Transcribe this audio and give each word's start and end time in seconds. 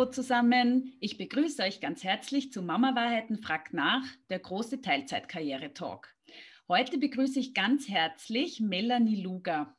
Hallo 0.00 0.12
zusammen, 0.12 0.94
ich 0.98 1.18
begrüße 1.18 1.62
euch 1.62 1.78
ganz 1.78 2.04
herzlich 2.04 2.50
zu 2.52 2.62
Mama 2.62 2.94
Wahrheiten 2.94 3.36
fragt 3.36 3.74
nach, 3.74 4.02
der 4.30 4.38
große 4.38 4.80
Teilzeitkarriere-Talk. 4.80 6.08
Heute 6.68 6.96
begrüße 6.96 7.38
ich 7.38 7.52
ganz 7.52 7.86
herzlich 7.86 8.60
Melanie 8.60 9.20
Luger. 9.20 9.76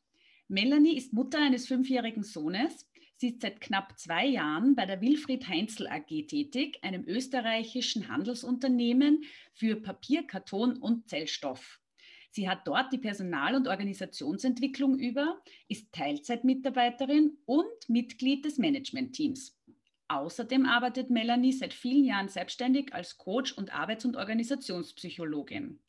Melanie 0.48 0.96
ist 0.96 1.12
Mutter 1.12 1.40
eines 1.42 1.66
fünfjährigen 1.66 2.22
Sohnes. 2.22 2.88
Sie 3.18 3.30
ist 3.30 3.42
seit 3.42 3.62
knapp 3.62 3.98
zwei 3.98 4.28
Jahren 4.28 4.76
bei 4.76 4.86
der 4.86 5.02
Wilfried 5.02 5.48
Heinzel 5.48 5.88
AG 5.88 6.28
tätig, 6.28 6.78
einem 6.84 7.04
österreichischen 7.08 8.08
Handelsunternehmen 8.08 9.24
für 9.56 9.76
Papier, 9.76 10.28
Karton 10.28 10.78
und 10.78 11.10
Zellstoff. 11.10 11.82
Sie 12.30 12.48
hat 12.48 12.66
dort 12.68 12.94
die 12.94 13.00
Personal- 13.00 13.56
und 13.56 13.68
Organisationsentwicklung 13.68 15.00
über, 15.00 15.42
ist 15.68 15.92
Teilzeitmitarbeiterin 15.92 17.40
und 17.46 17.90
Mitglied 17.90 18.46
des 18.46 18.60
Managementteams. 18.60 19.60
Außerdem 20.12 20.66
arbeitet 20.66 21.10
Melanie 21.10 21.54
seit 21.54 21.74
vielen 21.74 22.04
Jahren 22.04 22.28
selbstständig 22.28 22.94
als 22.94 23.18
Coach 23.18 23.54
und 23.54 23.74
Arbeits- 23.74 24.04
und 24.04 24.18
Organisationspsychologin. 24.18 25.80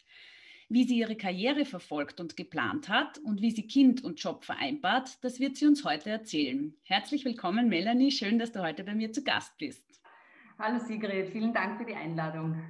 Wie 0.69 0.85
sie 0.85 0.99
ihre 0.99 1.17
Karriere 1.17 1.65
verfolgt 1.65 2.21
und 2.21 2.37
geplant 2.37 2.89
hat 2.89 3.19
und 3.19 3.43
wie 3.43 3.51
sie 3.51 3.67
Kind 3.67 4.05
und 4.05 4.23
Job 4.23 4.45
vereinbart, 4.45 5.23
das 5.25 5.41
wird 5.41 5.57
sie 5.57 5.67
uns 5.67 5.85
heute 5.85 6.11
erzählen. 6.11 6.73
Herzlich 6.85 7.25
willkommen, 7.25 7.69
Melanie. 7.69 8.13
Schön, 8.13 8.39
dass 8.39 8.53
du 8.53 8.63
heute 8.63 8.85
bei 8.85 8.95
mir 8.95 9.13
zu 9.13 9.25
Gast 9.25 9.59
bist. 9.59 10.01
Hallo 10.57 10.79
Sigrid, 10.79 11.31
vielen 11.31 11.53
Dank 11.53 11.79
für 11.79 11.85
die 11.85 11.97
Einladung. 11.97 12.63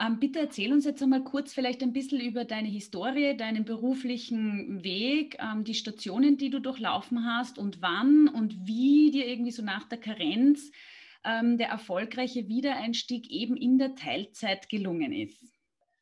Ähm, 0.00 0.18
bitte 0.18 0.40
erzähl 0.40 0.72
uns 0.72 0.84
jetzt 0.84 1.02
einmal 1.02 1.22
kurz 1.22 1.52
vielleicht 1.52 1.82
ein 1.82 1.92
bisschen 1.92 2.20
über 2.20 2.44
deine 2.44 2.68
Historie, 2.68 3.36
deinen 3.36 3.64
beruflichen 3.64 4.82
Weg, 4.82 5.36
ähm, 5.38 5.64
die 5.64 5.74
Stationen, 5.74 6.38
die 6.38 6.50
du 6.50 6.60
durchlaufen 6.60 7.24
hast 7.24 7.58
und 7.58 7.82
wann 7.82 8.28
und 8.28 8.66
wie 8.66 9.10
dir 9.10 9.26
irgendwie 9.26 9.50
so 9.50 9.62
nach 9.62 9.88
der 9.88 9.98
Karenz 9.98 10.70
ähm, 11.24 11.58
der 11.58 11.68
erfolgreiche 11.68 12.48
Wiedereinstieg 12.48 13.30
eben 13.30 13.56
in 13.56 13.78
der 13.78 13.94
Teilzeit 13.94 14.68
gelungen 14.68 15.12
ist. 15.12 15.52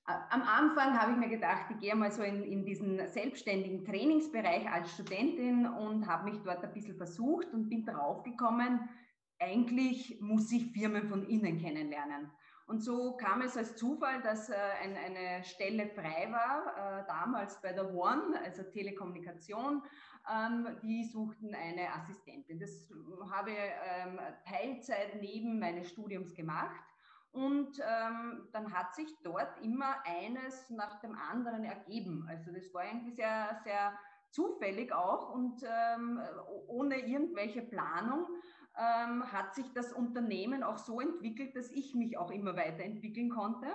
Am 0.05 0.43
Anfang 0.43 0.99
habe 0.99 1.13
ich 1.13 1.19
mir 1.19 1.29
gedacht, 1.29 1.67
ich 1.71 1.79
gehe 1.79 1.95
mal 1.95 2.11
so 2.11 2.23
in, 2.23 2.43
in 2.43 2.65
diesen 2.65 3.07
selbstständigen 3.07 3.85
Trainingsbereich 3.85 4.69
als 4.69 4.93
Studentin 4.95 5.67
und 5.67 6.07
habe 6.09 6.31
mich 6.31 6.41
dort 6.43 6.65
ein 6.65 6.73
bisschen 6.73 6.97
versucht 6.97 7.53
und 7.53 7.69
bin 7.69 7.85
draufgekommen, 7.85 8.89
eigentlich 9.39 10.19
muss 10.21 10.51
ich 10.53 10.73
Firmen 10.73 11.09
von 11.09 11.27
innen 11.29 11.59
kennenlernen. 11.59 12.31
Und 12.71 12.85
so 12.85 13.17
kam 13.17 13.43
es 13.43 13.57
als 13.57 13.75
Zufall, 13.75 14.23
dass 14.23 14.49
äh, 14.49 14.55
ein, 14.81 14.97
eine 14.97 15.43
Stelle 15.43 15.89
frei 15.89 16.31
war, 16.31 17.01
äh, 17.01 17.05
damals 17.09 17.61
bei 17.61 17.73
der 17.73 17.93
One, 17.93 18.41
also 18.45 18.63
Telekommunikation. 18.63 19.83
Ähm, 20.33 20.79
die 20.81 21.03
suchten 21.03 21.53
eine 21.53 21.93
Assistentin. 21.93 22.61
Das 22.61 22.89
habe 23.29 23.51
ich 23.51 23.57
ähm, 23.57 24.21
Teilzeit 24.47 25.21
neben 25.21 25.59
meines 25.59 25.91
Studiums 25.91 26.33
gemacht. 26.33 26.85
Und 27.33 27.81
ähm, 27.81 28.47
dann 28.53 28.73
hat 28.73 28.95
sich 28.95 29.09
dort 29.25 29.61
immer 29.65 29.97
eines 30.05 30.71
nach 30.71 31.01
dem 31.01 31.17
anderen 31.17 31.65
ergeben. 31.65 32.25
Also 32.29 32.53
das 32.53 32.73
war 32.73 32.85
irgendwie 32.85 33.17
sehr, 33.17 33.61
sehr 33.65 33.99
zufällig 34.31 34.93
auch 34.93 35.35
und 35.35 35.61
ähm, 35.65 36.21
ohne 36.69 36.99
irgendwelche 37.01 37.63
Planung 37.63 38.29
ähm, 38.81 39.31
hat 39.31 39.55
sich 39.55 39.71
das 39.75 39.93
Unternehmen 39.93 40.63
auch 40.63 40.79
so 40.79 41.01
entwickelt, 41.01 41.55
dass 41.55 41.71
ich 41.71 41.95
mich 41.95 42.17
auch 42.17 42.31
immer 42.31 42.57
weiterentwickeln 42.57 43.29
konnte. 43.29 43.67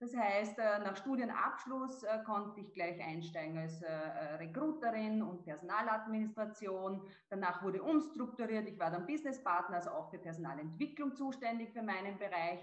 Das 0.00 0.14
heißt, 0.14 0.58
äh, 0.58 0.80
nach 0.80 0.96
Studienabschluss 0.96 2.02
äh, 2.02 2.18
konnte 2.26 2.60
ich 2.60 2.72
gleich 2.74 3.02
einsteigen 3.02 3.56
als 3.56 3.80
äh, 3.80 3.90
Recruiterin 4.38 5.22
und 5.22 5.44
Personaladministration. 5.44 7.00
Danach 7.30 7.62
wurde 7.62 7.82
umstrukturiert. 7.82 8.68
Ich 8.68 8.78
war 8.78 8.90
dann 8.90 9.06
Businesspartner, 9.06 9.76
also 9.76 9.90
auch 9.90 10.10
für 10.10 10.18
Personalentwicklung 10.18 11.14
zuständig 11.14 11.70
für 11.72 11.82
meinen 11.82 12.18
Bereich. 12.18 12.60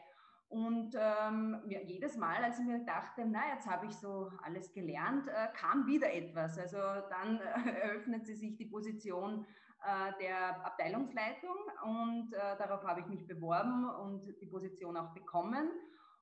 Und 0.50 0.96
ähm, 1.00 1.62
ja, 1.68 1.80
jedes 1.80 2.18
Mal, 2.18 2.44
als 2.44 2.60
ich 2.60 2.66
mir 2.66 2.84
dachte, 2.86 3.26
na, 3.26 3.40
jetzt 3.54 3.68
habe 3.68 3.86
ich 3.86 3.96
so 3.96 4.30
alles 4.44 4.74
gelernt, 4.74 5.30
äh, 5.30 5.48
kam 5.56 5.88
wieder 5.88 6.14
etwas. 6.14 6.60
Also 6.60 6.78
dann 7.10 7.40
äh, 7.40 7.80
eröffnet 7.82 8.28
sie 8.28 8.36
sich 8.36 8.58
die 8.58 8.66
Position 8.66 9.48
der 10.20 10.66
Abteilungsleitung 10.66 11.56
und 11.84 12.34
äh, 12.34 12.58
darauf 12.58 12.84
habe 12.84 13.00
ich 13.00 13.08
mich 13.08 13.26
beworben 13.26 13.90
und 13.90 14.22
die 14.40 14.46
Position 14.46 14.96
auch 14.96 15.14
bekommen. 15.14 15.72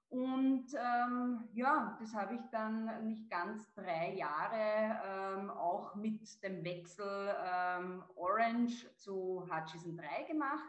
Und 0.09 0.65
ähm, 0.73 1.47
ja, 1.53 1.95
das 1.99 2.15
habe 2.15 2.33
ich 2.33 2.41
dann 2.51 3.05
nicht 3.05 3.29
ganz 3.29 3.71
drei 3.75 4.15
Jahre 4.15 4.99
ähm, 5.05 5.51
auch 5.51 5.93
mit 5.93 6.43
dem 6.43 6.63
Wechsel 6.63 7.35
ähm, 7.45 8.03
Orange 8.15 8.87
zu 8.95 9.47
Hutchison 9.51 9.97
3 9.97 10.23
gemacht 10.23 10.67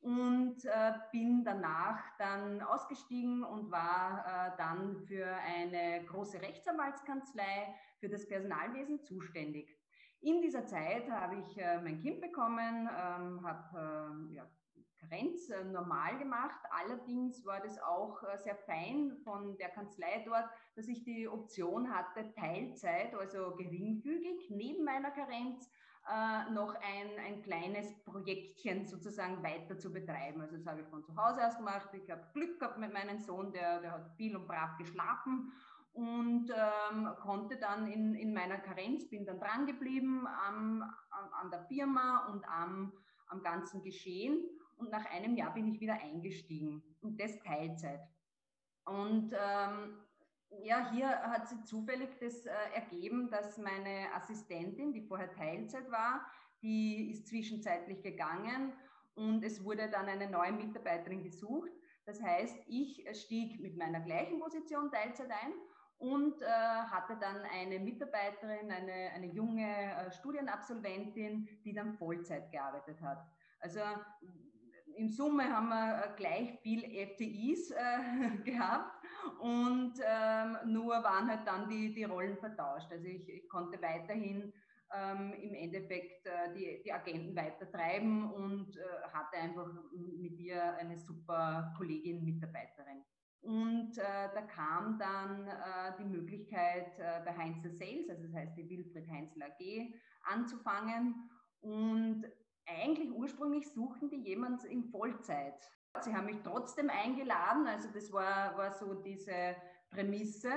und 0.00 0.64
äh, 0.64 0.92
bin 1.10 1.42
danach 1.44 1.98
dann 2.18 2.62
ausgestiegen 2.62 3.42
und 3.42 3.72
war 3.72 4.24
äh, 4.26 4.56
dann 4.58 4.96
für 5.06 5.26
eine 5.26 6.04
große 6.06 6.40
Rechtsanwaltskanzlei 6.40 7.74
für 7.98 8.08
das 8.08 8.28
Personalwesen 8.28 9.02
zuständig. 9.02 9.76
In 10.22 10.40
dieser 10.40 10.64
Zeit 10.66 11.10
habe 11.10 11.36
ich 11.36 11.58
äh, 11.58 11.80
mein 11.80 11.98
Kind 11.98 12.20
bekommen, 12.20 12.88
ähm, 12.88 13.44
habe 13.44 14.28
äh, 14.30 14.34
ja, 14.34 14.46
Karenz 15.00 15.50
äh, 15.50 15.64
normal 15.64 16.16
gemacht. 16.16 16.60
Allerdings 16.70 17.44
war 17.44 17.58
das 17.58 17.76
auch 17.82 18.22
äh, 18.22 18.38
sehr 18.38 18.54
fein 18.54 19.16
von 19.24 19.56
der 19.58 19.70
Kanzlei 19.70 20.22
dort, 20.24 20.48
dass 20.76 20.86
ich 20.86 21.02
die 21.02 21.26
Option 21.26 21.92
hatte, 21.92 22.32
Teilzeit, 22.34 23.12
also 23.16 23.56
geringfügig, 23.56 24.48
neben 24.50 24.84
meiner 24.84 25.10
Karenz 25.10 25.68
noch 26.52 26.74
ein, 26.74 27.24
ein 27.24 27.42
kleines 27.42 27.96
Projektchen 28.02 28.88
sozusagen 28.88 29.40
weiter 29.44 29.78
zu 29.78 29.92
betreiben. 29.92 30.40
Also 30.40 30.56
das 30.56 30.66
habe 30.66 30.80
ich 30.80 30.88
von 30.88 31.04
zu 31.04 31.14
Hause 31.14 31.46
aus 31.46 31.56
gemacht. 31.56 31.90
Ich 31.92 32.10
habe 32.10 32.26
Glück 32.34 32.58
gehabt 32.58 32.76
mit 32.78 32.92
meinem 32.92 33.20
Sohn, 33.20 33.52
der, 33.52 33.80
der 33.80 33.92
hat 33.92 34.10
viel 34.16 34.34
und 34.34 34.48
brav 34.48 34.76
geschlafen 34.78 35.52
und 35.92 36.50
ähm, 36.50 37.08
konnte 37.20 37.56
dann 37.56 37.86
in, 37.86 38.14
in 38.14 38.32
meiner 38.32 38.58
Karenz, 38.58 39.08
bin 39.08 39.26
dann 39.26 39.38
dran 39.38 39.66
geblieben 39.66 40.26
am, 40.26 40.82
an, 40.82 41.32
an 41.32 41.50
der 41.50 41.64
Firma 41.64 42.26
und 42.28 42.44
am, 42.48 42.92
am 43.26 43.42
ganzen 43.42 43.82
Geschehen. 43.82 44.48
Und 44.76 44.90
nach 44.90 45.04
einem 45.10 45.36
Jahr 45.36 45.52
bin 45.52 45.68
ich 45.68 45.80
wieder 45.80 45.94
eingestiegen 45.94 46.82
und 47.02 47.20
das 47.20 47.38
Teilzeit. 47.40 48.00
Und 48.84 49.32
ähm, 49.32 49.98
ja, 50.64 50.90
hier 50.90 51.08
hat 51.08 51.48
sich 51.48 51.62
zufällig 51.64 52.08
das 52.20 52.46
äh, 52.46 52.52
ergeben, 52.74 53.30
dass 53.30 53.58
meine 53.58 54.12
Assistentin, 54.14 54.92
die 54.92 55.06
vorher 55.06 55.30
Teilzeit 55.32 55.90
war, 55.90 56.26
die 56.62 57.10
ist 57.10 57.28
zwischenzeitlich 57.28 58.02
gegangen 58.02 58.72
und 59.14 59.44
es 59.44 59.62
wurde 59.64 59.90
dann 59.90 60.06
eine 60.06 60.30
neue 60.30 60.52
Mitarbeiterin 60.52 61.22
gesucht. 61.22 61.70
Das 62.06 62.20
heißt, 62.20 62.56
ich 62.66 63.04
stieg 63.12 63.60
mit 63.60 63.76
meiner 63.76 64.00
gleichen 64.00 64.40
Position 64.40 64.90
Teilzeit 64.90 65.30
ein 65.30 65.52
und 66.02 66.42
äh, 66.42 66.46
hatte 66.46 67.16
dann 67.20 67.42
eine 67.54 67.78
Mitarbeiterin, 67.78 68.72
eine, 68.72 69.12
eine 69.14 69.26
junge 69.26 69.64
äh, 69.64 70.10
Studienabsolventin, 70.10 71.48
die 71.64 71.72
dann 71.72 71.94
Vollzeit 71.94 72.50
gearbeitet 72.50 73.00
hat. 73.00 73.24
Also 73.60 73.78
in 74.96 75.08
Summe 75.08 75.44
haben 75.48 75.68
wir 75.68 76.04
äh, 76.04 76.16
gleich 76.16 76.58
viel 76.60 76.80
FTIs 76.80 77.70
äh, 77.70 78.36
gehabt 78.44 79.00
und 79.38 79.94
ähm, 80.04 80.58
nur 80.72 80.94
waren 81.04 81.28
halt 81.30 81.46
dann 81.46 81.68
die, 81.68 81.94
die 81.94 82.04
Rollen 82.04 82.36
vertauscht. 82.36 82.90
Also 82.90 83.06
ich, 83.06 83.28
ich 83.28 83.48
konnte 83.48 83.80
weiterhin 83.80 84.52
ähm, 84.92 85.32
im 85.34 85.54
Endeffekt 85.54 86.26
äh, 86.26 86.52
die, 86.52 86.82
die 86.84 86.92
Agenten 86.92 87.36
weitertreiben 87.36 88.32
und 88.32 88.76
äh, 88.76 88.80
hatte 89.12 89.36
einfach 89.36 89.68
mit 89.92 90.36
ihr 90.40 90.74
eine 90.74 90.98
super 90.98 91.72
Kollegin, 91.76 92.24
Mitarbeiterin. 92.24 93.04
Und 93.42 93.98
äh, 93.98 94.28
da 94.34 94.42
kam 94.42 94.98
dann 94.98 95.46
äh, 95.46 95.96
die 95.98 96.04
Möglichkeit, 96.04 96.96
bei 97.24 97.36
Heinzel 97.36 97.72
Sales, 97.72 98.08
also 98.08 98.22
das 98.24 98.34
heißt 98.34 98.56
die 98.56 98.70
Wilfried 98.70 99.08
Heinzel 99.10 99.42
AG, 99.42 99.92
anzufangen. 100.24 101.28
Und 101.60 102.24
eigentlich 102.66 103.10
ursprünglich 103.10 103.68
suchten 103.72 104.10
die 104.10 104.22
jemanden 104.22 104.66
in 104.66 104.84
Vollzeit. 104.84 105.68
Sie 106.00 106.14
haben 106.14 106.26
mich 106.26 106.40
trotzdem 106.42 106.88
eingeladen, 106.88 107.66
also 107.66 107.88
das 107.92 108.10
war, 108.12 108.56
war 108.56 108.72
so 108.72 108.94
diese 108.94 109.54
Prämisse, 109.90 110.52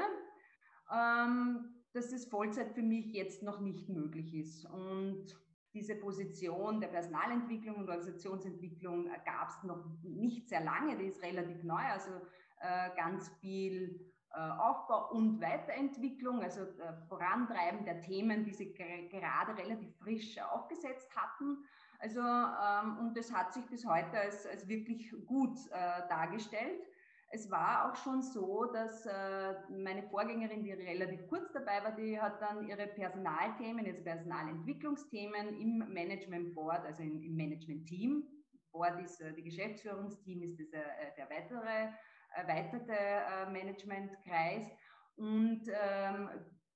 ähm, 0.91 1.83
dass 1.93 2.11
das 2.11 2.25
Vollzeit 2.25 2.71
für 2.71 2.81
mich 2.81 3.13
jetzt 3.13 3.43
noch 3.43 3.59
nicht 3.59 3.89
möglich 3.89 4.33
ist. 4.33 4.65
Und 4.65 5.25
diese 5.73 5.95
Position 5.95 6.79
der 6.79 6.87
Personalentwicklung 6.87 7.75
und 7.75 7.89
Organisationsentwicklung 7.89 9.09
gab 9.25 9.49
es 9.49 9.63
noch 9.63 9.83
nicht 10.03 10.47
sehr 10.47 10.63
lange, 10.63 10.97
die 10.97 11.07
ist 11.07 11.21
relativ 11.21 11.63
neu, 11.63 11.81
also 11.81 12.11
äh, 12.11 12.21
ganz 12.95 13.29
viel 13.41 13.99
äh, 14.35 14.39
Aufbau 14.59 15.11
und 15.11 15.39
Weiterentwicklung, 15.39 16.41
also 16.41 16.63
äh, 16.63 16.93
Vorantreiben 17.07 17.85
der 17.85 18.01
Themen, 18.01 18.43
die 18.43 18.53
sie 18.53 18.73
gerade 18.73 19.57
relativ 19.57 19.95
frisch 19.99 20.37
aufgesetzt 20.41 21.09
hatten. 21.15 21.63
Also, 21.99 22.19
ähm, 22.19 22.97
und 22.99 23.17
das 23.17 23.31
hat 23.33 23.53
sich 23.53 23.65
bis 23.67 23.85
heute 23.87 24.19
als, 24.19 24.45
als 24.45 24.67
wirklich 24.67 25.09
gut 25.25 25.57
äh, 25.71 26.05
dargestellt. 26.09 26.81
Es 27.29 27.49
war 27.49 27.89
auch 27.89 27.95
schon 27.95 28.21
so, 28.21 28.65
dass 28.65 29.05
äh, 29.05 29.53
meine 29.69 30.03
Vorgängerin, 30.03 30.65
die 30.65 30.73
relativ 30.73 31.25
kurz 31.29 31.53
dabei 31.53 31.81
war, 31.85 31.93
die 31.93 32.19
hat 32.19 32.41
dann 32.41 32.67
ihre 32.67 32.87
Personalthemen, 32.87 33.85
also 33.85 34.03
Personalentwicklungsthemen 34.03 35.61
im 35.61 35.77
Management 35.93 36.53
Board, 36.53 36.85
also 36.85 37.03
im, 37.03 37.35
Management 37.37 37.87
Team, 37.87 38.27
Board 38.73 38.99
ist 38.99 39.23
die 39.37 39.43
Geschäftsführungsteam, 39.43 40.43
ist 40.43 40.59
der 40.73 41.29
weitere 41.29 41.93
erweiterte 42.35 42.93
Managementkreis. 43.51 44.67
Und 45.17 45.63
ähm, 45.67 46.29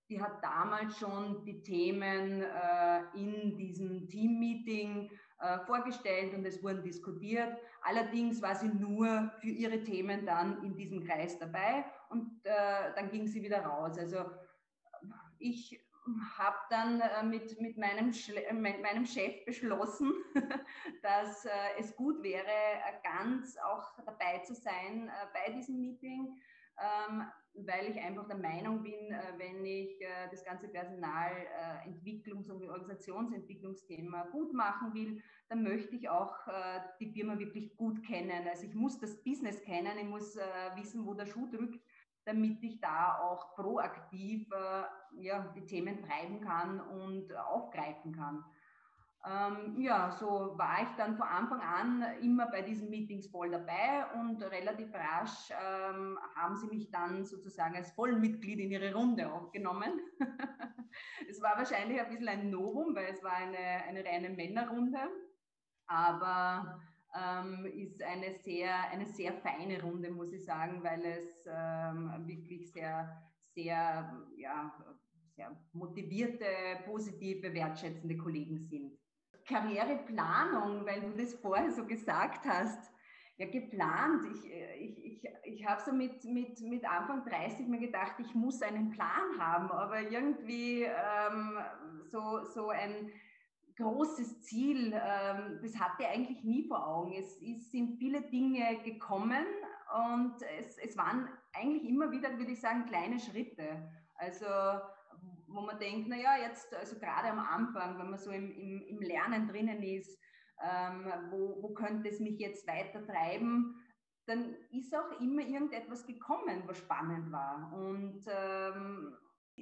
die 0.10 0.22
hat 0.22 0.44
damals 0.44 0.98
schon 0.98 1.44
die 1.46 1.62
Themen 1.62 2.42
äh, 2.42 3.02
in 3.14 3.58
diesem 3.58 4.08
Teammeeting 4.08 5.12
äh, 5.40 5.60
vorgestellt 5.66 6.34
und 6.34 6.46
es 6.46 6.62
wurden 6.64 6.84
diskutiert. 6.84 7.56
Allerdings 7.84 8.42
war 8.42 8.56
sie 8.56 8.70
nur 8.70 9.32
für 9.40 9.50
ihre 9.50 9.84
Themen 9.84 10.26
dann 10.26 10.64
in 10.64 10.76
diesem 10.76 11.06
Kreis 11.06 11.38
dabei 11.38 11.86
und 12.10 12.42
äh, 12.44 12.94
dann 12.96 13.12
ging 13.12 13.28
sie 13.28 13.44
wieder 13.44 13.62
raus. 13.62 13.98
Also 14.00 14.26
ich 15.38 15.80
habe 16.38 16.58
dann 16.70 17.02
äh, 17.02 17.24
mit, 17.24 17.60
mit, 17.60 17.78
meinem, 17.78 18.12
äh, 18.12 18.54
mit 18.54 18.82
meinem 18.82 19.06
Chef 19.06 19.46
beschlossen, 19.46 20.14
dass 21.02 21.46
äh, 21.46 21.50
es 21.80 21.96
gut 21.96 22.22
wäre, 22.24 22.46
ganz 23.04 23.58
auch 23.58 23.98
dabei 24.06 24.40
zu 24.40 24.54
sein 24.54 25.12
bei 25.34 25.52
diesem 25.52 25.80
Meeting 25.80 26.40
ähm, 26.82 27.24
weil 27.66 27.90
ich 27.90 28.00
einfach 28.00 28.26
der 28.28 28.38
Meinung 28.38 28.84
bin, 28.84 28.94
wenn 29.38 29.66
ich 29.66 30.00
das 30.32 30.46
ganze 30.46 30.68
Personalentwicklungs- 30.68 32.50
und 32.50 32.64
Organisationsentwicklungsthema 32.64 34.28
gut 34.32 34.54
machen 34.54 34.94
will, 34.94 35.22
dann 35.50 35.64
möchte 35.64 35.96
ich 35.96 36.08
auch 36.08 36.38
die 37.02 37.12
Firma 37.12 37.38
wirklich 37.38 37.76
gut 37.76 38.02
kennen. 38.06 38.48
Also 38.48 38.66
ich 38.66 38.76
muss 38.76 38.98
das 38.98 39.22
Business 39.24 39.62
kennen, 39.64 39.98
ich 39.98 40.06
muss 40.06 40.38
wissen, 40.76 41.06
wo 41.06 41.16
der 41.16 41.26
Schuh 41.26 41.50
drückt, 41.52 41.84
damit 42.30 42.64
ich 42.64 42.80
da 42.80 43.18
auch 43.20 43.56
proaktiv 43.56 44.48
ja, 45.18 45.52
die 45.56 45.66
Themen 45.66 46.00
treiben 46.02 46.42
kann 46.42 46.80
und 46.80 47.36
aufgreifen 47.36 48.14
kann. 48.16 48.44
Ähm, 49.26 49.82
ja, 49.82 50.12
so 50.12 50.58
war 50.58 50.82
ich 50.82 50.90
dann 50.96 51.18
von 51.18 51.28
Anfang 51.28 51.60
an 51.60 52.06
immer 52.22 52.48
bei 52.48 52.62
diesen 52.62 52.90
Meetings 52.90 53.28
voll 53.28 53.52
dabei 53.52 54.06
und 54.14 54.42
relativ 54.42 54.94
rasch 54.94 55.52
ähm, 55.52 56.18
haben 56.36 56.56
sie 56.56 56.68
mich 56.68 56.90
dann 56.90 57.26
sozusagen 57.26 57.76
als 57.76 57.92
Vollmitglied 57.92 58.60
in 58.60 58.72
ihre 58.72 58.94
Runde 58.94 59.30
aufgenommen. 59.30 60.00
es 61.30 61.42
war 61.42 61.58
wahrscheinlich 61.58 62.00
ein 62.00 62.08
bisschen 62.08 62.30
ein 62.30 62.50
Novum, 62.50 62.96
weil 62.96 63.12
es 63.12 63.22
war 63.22 63.34
eine, 63.34 63.58
eine 63.58 64.06
reine 64.06 64.30
Männerrunde, 64.30 65.00
aber 65.88 66.80
ähm, 67.16 67.66
ist 67.66 68.02
eine 68.04 68.34
sehr, 68.34 68.90
eine 68.92 69.06
sehr 69.06 69.34
feine 69.34 69.82
Runde, 69.82 70.12
muss 70.12 70.32
ich 70.32 70.46
sagen, 70.46 70.84
weil 70.84 71.04
es 71.06 71.48
ähm, 71.48 72.12
wirklich 72.28 72.72
sehr, 72.72 73.22
sehr, 73.56 74.28
ja, 74.38 74.74
sehr 75.36 75.56
motivierte, 75.74 76.46
positive, 76.86 77.54
wertschätzende 77.54 78.18
Kollegen 78.18 78.60
sind. 78.60 78.98
Karriereplanung, 79.48 80.86
weil 80.86 81.02
du 81.02 81.12
das 81.18 81.34
vorher 81.36 81.72
so 81.72 81.86
gesagt 81.86 82.46
hast. 82.46 82.92
Ja, 83.38 83.48
geplant. 83.48 84.26
Ich, 84.34 84.52
ich, 84.52 85.06
ich, 85.06 85.28
ich 85.44 85.66
habe 85.66 85.82
so 85.82 85.94
mit, 85.94 86.24
mit, 86.26 86.60
mit 86.60 86.86
Anfang 86.86 87.24
30 87.24 87.68
mir 87.68 87.80
gedacht, 87.80 88.16
ich 88.20 88.36
muss 88.36 88.62
einen 88.62 88.90
Plan 88.90 89.40
haben, 89.40 89.72
aber 89.72 90.02
irgendwie 90.02 90.84
ähm, 90.84 91.58
so, 92.12 92.44
so 92.44 92.70
ein 92.70 93.12
großes 93.80 94.42
Ziel, 94.42 94.94
ähm, 94.94 95.60
das 95.62 95.80
hatte 95.80 96.04
ich 96.04 96.08
eigentlich 96.08 96.44
nie 96.44 96.68
vor 96.68 96.86
Augen. 96.86 97.14
Es, 97.14 97.42
es 97.42 97.72
sind 97.72 97.98
viele 97.98 98.22
Dinge 98.22 98.82
gekommen 98.84 99.46
und 100.14 100.36
es, 100.60 100.78
es 100.78 100.98
waren 100.98 101.28
eigentlich 101.54 101.90
immer 101.90 102.12
wieder, 102.12 102.38
würde 102.38 102.52
ich 102.52 102.62
sagen, 102.62 102.86
kleine 102.86 103.20
Schritte. 103.20 103.90
Also 104.16 104.46
wo 105.48 105.62
man 105.62 105.80
denkt, 105.80 106.08
naja, 106.08 106.38
jetzt, 106.38 106.74
also 106.76 106.98
gerade 107.00 107.30
am 107.30 107.40
Anfang, 107.40 107.98
wenn 107.98 108.10
man 108.10 108.20
so 108.20 108.32
im, 108.32 108.52
im, 108.52 108.82
im 108.82 109.02
Lernen 109.02 109.48
drinnen 109.48 109.82
ist, 109.82 110.20
ähm, 110.62 111.12
wo, 111.32 111.62
wo 111.62 111.74
könnte 111.74 112.10
es 112.10 112.20
mich 112.20 112.40
jetzt 112.40 112.68
weiter 112.68 113.06
treiben, 113.06 113.76
dann 114.26 114.56
ist 114.72 114.96
auch 114.96 115.20
immer 115.20 115.42
irgendetwas 115.42 116.06
gekommen, 116.06 116.64
was 116.68 116.78
spannend 116.78 117.32
war. 117.32 117.74
Und 117.74 118.24
ähm, 118.28 119.16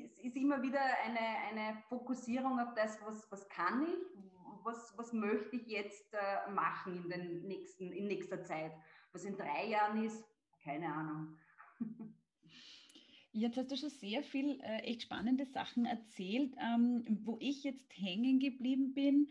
es 0.05 0.19
ist 0.19 0.35
immer 0.35 0.61
wieder 0.61 0.81
eine, 1.03 1.19
eine 1.19 1.77
Fokussierung 1.89 2.59
auf 2.59 2.73
das, 2.75 2.99
was, 3.05 3.29
was 3.31 3.47
kann 3.49 3.83
ich, 3.83 4.63
was, 4.63 4.93
was 4.97 5.13
möchte 5.13 5.55
ich 5.55 5.67
jetzt 5.67 6.13
äh, 6.13 6.51
machen 6.51 7.03
in, 7.03 7.09
den 7.09 7.47
nächsten, 7.47 7.91
in 7.91 8.07
nächster 8.07 8.43
Zeit. 8.43 8.73
Was 9.13 9.23
in 9.23 9.37
drei 9.37 9.67
Jahren 9.67 10.03
ist, 10.03 10.23
keine 10.63 10.93
Ahnung. 10.93 11.37
Jetzt 13.31 13.55
hast 13.55 13.71
du 13.71 13.77
schon 13.77 13.91
sehr 13.91 14.23
viel 14.23 14.59
äh, 14.61 14.79
echt 14.79 15.03
spannende 15.03 15.45
Sachen 15.45 15.85
erzählt. 15.85 16.55
Ähm, 16.59 17.05
wo 17.23 17.37
ich 17.39 17.63
jetzt 17.63 17.95
hängen 17.95 18.39
geblieben 18.39 18.95
bin, 18.95 19.29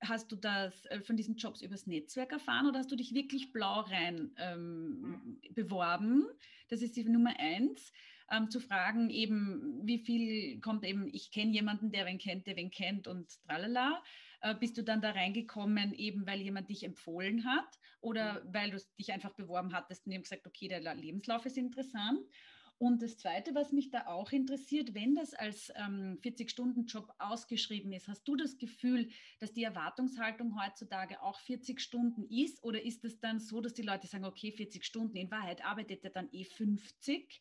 hast 0.00 0.32
du 0.32 0.36
das 0.36 0.86
äh, 0.86 1.02
von 1.02 1.16
diesen 1.16 1.36
Jobs 1.36 1.60
übers 1.60 1.86
Netzwerk 1.86 2.32
erfahren 2.32 2.66
oder 2.66 2.78
hast 2.78 2.90
du 2.90 2.96
dich 2.96 3.12
wirklich 3.12 3.52
blau 3.52 3.80
rein 3.80 4.30
ähm, 4.38 5.00
mhm. 5.00 5.54
beworben? 5.54 6.26
Das 6.68 6.80
ist 6.80 6.96
die 6.96 7.04
Nummer 7.04 7.34
eins. 7.38 7.92
Ähm, 8.30 8.50
zu 8.50 8.60
fragen 8.60 9.10
eben, 9.10 9.80
wie 9.84 9.98
viel 9.98 10.60
kommt 10.60 10.84
eben, 10.84 11.08
ich 11.12 11.30
kenne 11.30 11.52
jemanden, 11.52 11.90
der 11.90 12.06
wen 12.06 12.18
kennt, 12.18 12.46
der 12.46 12.56
wen 12.56 12.70
kennt 12.70 13.08
und 13.08 13.28
tralala. 13.46 14.02
Äh, 14.40 14.54
bist 14.54 14.76
du 14.78 14.82
dann 14.82 15.00
da 15.00 15.10
reingekommen, 15.10 15.94
eben 15.94 16.26
weil 16.26 16.40
jemand 16.40 16.68
dich 16.70 16.84
empfohlen 16.84 17.44
hat 17.44 17.78
oder 18.00 18.44
mhm. 18.44 18.54
weil 18.54 18.70
du 18.70 18.78
dich 18.98 19.12
einfach 19.12 19.32
beworben 19.32 19.72
hattest 19.72 20.06
und 20.06 20.12
eben 20.12 20.22
gesagt, 20.22 20.46
okay, 20.46 20.68
der 20.68 20.94
Lebenslauf 20.94 21.44
ist 21.46 21.58
interessant? 21.58 22.20
Und 22.80 23.02
das 23.02 23.18
Zweite, 23.18 23.56
was 23.56 23.72
mich 23.72 23.90
da 23.90 24.06
auch 24.06 24.30
interessiert, 24.30 24.94
wenn 24.94 25.16
das 25.16 25.34
als 25.34 25.72
ähm, 25.74 26.16
40-Stunden-Job 26.22 27.12
ausgeschrieben 27.18 27.92
ist, 27.92 28.06
hast 28.06 28.22
du 28.22 28.36
das 28.36 28.56
Gefühl, 28.56 29.08
dass 29.40 29.52
die 29.52 29.64
Erwartungshaltung 29.64 30.62
heutzutage 30.62 31.20
auch 31.20 31.40
40 31.40 31.80
Stunden 31.80 32.24
ist? 32.30 32.62
Oder 32.62 32.80
ist 32.80 33.04
es 33.04 33.18
dann 33.18 33.40
so, 33.40 33.60
dass 33.60 33.74
die 33.74 33.82
Leute 33.82 34.06
sagen, 34.06 34.24
okay, 34.24 34.52
40 34.52 34.84
Stunden, 34.84 35.16
in 35.16 35.28
Wahrheit 35.28 35.64
arbeitet 35.64 36.04
er 36.04 36.10
dann 36.10 36.28
eh 36.30 36.44
50? 36.44 37.40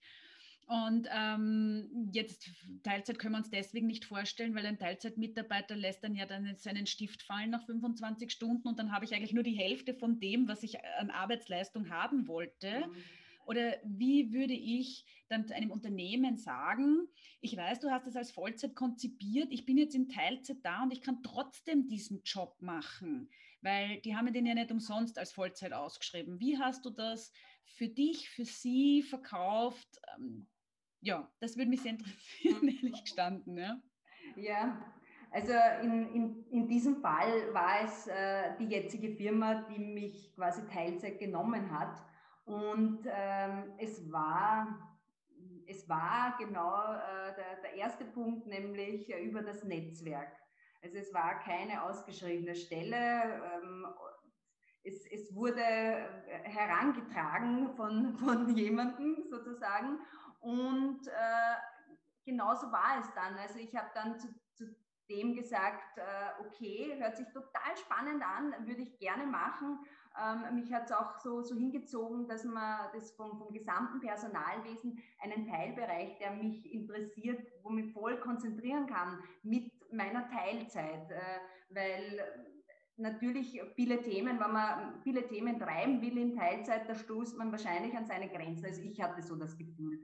Und 0.68 1.08
ähm, 1.10 2.10
jetzt 2.12 2.50
Teilzeit 2.84 3.19
können 3.19 3.36
wir 3.36 3.38
uns 3.38 3.50
deswegen 3.50 3.88
nicht 3.88 4.04
vorstellen, 4.04 4.54
weil 4.54 4.66
ein 4.66 4.78
Teilzeitmitarbeiter 4.78 5.78
lässt 5.78 6.04
dann 6.04 6.14
ja 6.14 6.25
dann 6.25 6.58
seinen 6.58 6.86
Stift 6.86 7.24
fallen 7.24 7.52
nach 7.52 7.66
25 7.66 8.30
Stunden 8.30 8.68
und 8.68 8.78
dann 8.78 8.92
habe 8.92 9.06
ich 9.06 9.16
eigentlich 9.16 9.31
nur 9.31 9.44
die 9.44 9.58
Hälfte 9.58 9.94
von 9.94 10.19
dem, 10.19 10.50
was 10.50 10.64
ich 10.64 10.84
an 11.00 11.10
Arbeitsleistung 11.10 11.90
haben 11.90 12.28
wollte. 12.28 12.86
Mhm. 12.86 12.96
Oder 13.46 13.78
wie 13.86 14.34
würde 14.34 14.54
ich 14.54 15.06
dann 15.30 15.48
zu 15.48 15.56
einem 15.56 15.72
Unternehmen 15.72 16.36
sagen, 16.36 17.08
ich 17.39 17.56
weiß, 17.56 17.80
du 17.80 17.89
hast 17.89 18.06
es 18.06 18.18
als 18.18 18.32
Vollzeit 18.32 18.75
konzipiert, 18.75 19.53
ich 19.53 19.65
bin 19.65 19.77
jetzt 19.77 19.96
in 19.96 20.10
Teilzeit 20.10 20.58
da 20.63 20.84
und 20.84 20.91
ich 20.91 21.01
kann 21.01 21.24
trotzdem 21.24 21.88
diesen 21.88 22.24
Job 22.24 22.58
machen, 22.60 23.30
weil 23.62 24.01
die 24.01 24.18
haben 24.18 24.34
den 24.34 24.46
ja 24.46 24.53
nicht 24.53 24.70
umsonst 24.70 25.18
als 25.18 25.32
Vollzeit 25.32 25.72
ausgeschrieben. 25.72 26.41
Wie 26.41 26.58
hast 26.58 26.84
du 26.84 26.89
das 26.89 27.32
für 27.63 27.88
dich, 27.88 28.30
für 28.30 28.44
sie 28.44 29.01
verkauft? 29.01 29.98
Ja, 31.01 31.30
das 31.39 31.58
würde 31.58 31.70
mich 31.70 31.82
sehr 31.82 31.92
interessieren, 31.92 32.68
ehrlich 32.68 33.01
gestanden. 33.04 33.58
Ja, 33.58 33.82
ja 34.36 34.94
also 35.32 35.51
in, 35.84 36.13
in, 36.13 36.46
in 36.51 36.68
diesem 36.68 36.98
Fall 36.98 37.54
war 37.54 37.82
es 37.84 38.08
äh, 38.08 38.56
die 38.60 38.66
jetzige 38.66 39.10
Firma, 39.16 39.66
die 39.70 39.80
mich 39.80 40.34
quasi 40.36 40.66
Teilzeit 40.68 41.20
genommen 41.20 41.72
hat. 41.77 42.01
Und 42.46 43.06
ähm, 43.06 43.74
es, 43.77 44.10
war, 44.12 44.98
es 45.68 45.88
war 45.89 46.36
genau 46.39 46.94
äh, 46.94 47.36
der, 47.36 47.62
der 47.62 47.74
erste 47.74 48.06
Punkt, 48.06 48.48
nämlich 48.48 49.10
äh, 49.13 49.22
über 49.22 49.42
das 49.42 49.63
Netzwerk. 49.63 50.32
Also 50.82 50.98
es 50.98 51.13
war 51.13 51.39
keine 51.39 51.84
ausgeschriebene 51.84 52.56
Stelle. 52.56 52.96
Ähm, 52.96 53.86
es, 54.84 55.06
es, 55.12 55.36
wurde 55.36 55.62
äh, 55.62 56.44
herangetragen 56.44 57.75
von, 57.75 58.16
von 58.18 58.56
jemandem 58.56 59.25
sozusagen. 59.30 60.00
Und 60.48 61.06
äh, 61.08 61.56
genauso 62.24 62.72
war 62.72 63.01
es 63.01 63.13
dann. 63.13 63.36
Also 63.38 63.60
ich 63.60 63.75
habe 63.75 63.89
dann 63.94 64.18
zu, 64.18 64.30
zu 64.54 64.63
dem 65.10 65.36
gesagt, 65.36 65.98
äh, 65.98 66.42
okay, 66.46 66.96
hört 66.98 67.18
sich 67.18 67.27
total 67.34 67.75
spannend 67.75 68.24
an, 68.24 68.66
würde 68.66 68.84
ich 68.84 68.98
gerne 68.98 69.25
machen. 69.25 69.80
Ähm, 70.18 70.56
mich 70.56 70.72
hat 70.72 70.86
es 70.86 70.94
auch 70.94 71.20
so, 71.20 71.42
so 71.42 71.54
hingezogen, 71.54 72.30
dass 72.30 72.46
man 72.46 72.89
das 72.94 73.12
vom, 73.12 73.38
vom 73.38 73.51
gesamten 73.51 74.00
Personalwesen 74.00 75.04
einen 75.20 75.46
Teilbereich, 75.46 76.18
der 76.20 76.32
mich 76.32 76.72
interessiert, 76.74 77.46
wo 77.62 77.75
ich 77.75 77.92
voll 77.92 78.18
konzentrieren 78.22 78.88
kann 78.88 79.22
mit 79.44 79.70
meiner 79.92 80.30
Teilzeit, 80.30 81.12
äh, 81.12 81.39
weil 81.72 82.22
natürlich 82.96 83.62
viele 83.75 84.01
Themen, 84.01 84.39
wenn 84.39 84.54
man 84.54 85.01
viele 85.04 85.27
Themen 85.27 85.60
treiben 85.60 86.01
will 86.01 86.18
in 86.18 86.36
Teilzeit, 86.36 86.89
da 86.89 86.96
stoßt 86.96 87.38
man 87.38 87.51
wahrscheinlich 87.51 87.96
an 87.96 88.06
seine 88.06 88.30
Grenzen. 88.30 88.66
Also 88.66 88.82
ich 88.82 89.01
hatte 89.01 89.22
so 89.22 89.36
das 89.36 89.58
Gefühl. 89.58 90.00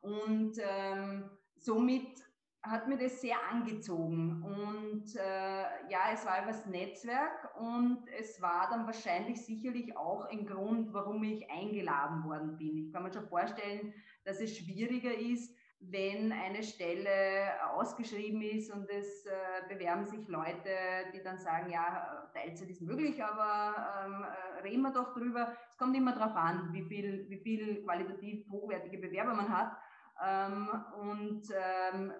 Und 0.00 0.58
ähm, 0.58 1.30
somit 1.56 2.26
hat 2.62 2.88
mir 2.88 2.98
das 2.98 3.20
sehr 3.20 3.36
angezogen. 3.50 4.42
Und 4.42 5.14
äh, 5.16 5.62
ja, 5.90 6.10
es 6.12 6.24
war 6.26 6.42
übers 6.42 6.66
Netzwerk 6.66 7.56
und 7.58 8.04
es 8.18 8.40
war 8.42 8.68
dann 8.70 8.86
wahrscheinlich 8.86 9.44
sicherlich 9.44 9.96
auch 9.96 10.26
ein 10.26 10.46
Grund, 10.46 10.92
warum 10.92 11.22
ich 11.22 11.48
eingeladen 11.50 12.24
worden 12.24 12.56
bin. 12.56 12.76
Ich 12.76 12.92
kann 12.92 13.04
mir 13.04 13.12
schon 13.12 13.28
vorstellen, 13.28 13.94
dass 14.24 14.40
es 14.40 14.56
schwieriger 14.56 15.14
ist, 15.14 15.54
wenn 15.78 16.32
eine 16.32 16.62
Stelle 16.62 17.50
ausgeschrieben 17.74 18.40
ist 18.40 18.72
und 18.72 18.88
es 18.88 19.26
äh, 19.26 19.68
bewerben 19.68 20.06
sich 20.06 20.26
Leute, 20.26 20.70
die 21.14 21.22
dann 21.22 21.38
sagen, 21.38 21.70
ja, 21.70 22.28
Teilzeit 22.32 22.70
ist 22.70 22.80
möglich, 22.80 23.22
aber 23.22 23.74
ähm, 24.04 24.24
äh, 24.24 24.62
reden 24.62 24.82
wir 24.82 24.92
doch 24.92 25.12
drüber. 25.12 25.54
Es 25.76 25.78
kommt 25.78 25.94
immer 25.94 26.14
darauf 26.14 26.34
an, 26.34 26.72
wie 26.72 26.84
viel, 26.84 27.28
wie 27.28 27.36
viel 27.36 27.84
qualitativ 27.84 28.50
hochwertige 28.50 28.96
Bewerber 28.96 29.34
man 29.34 29.50
hat. 29.50 29.76
Ähm, 30.24 30.70
und 30.98 31.42
ähm, 31.50 32.12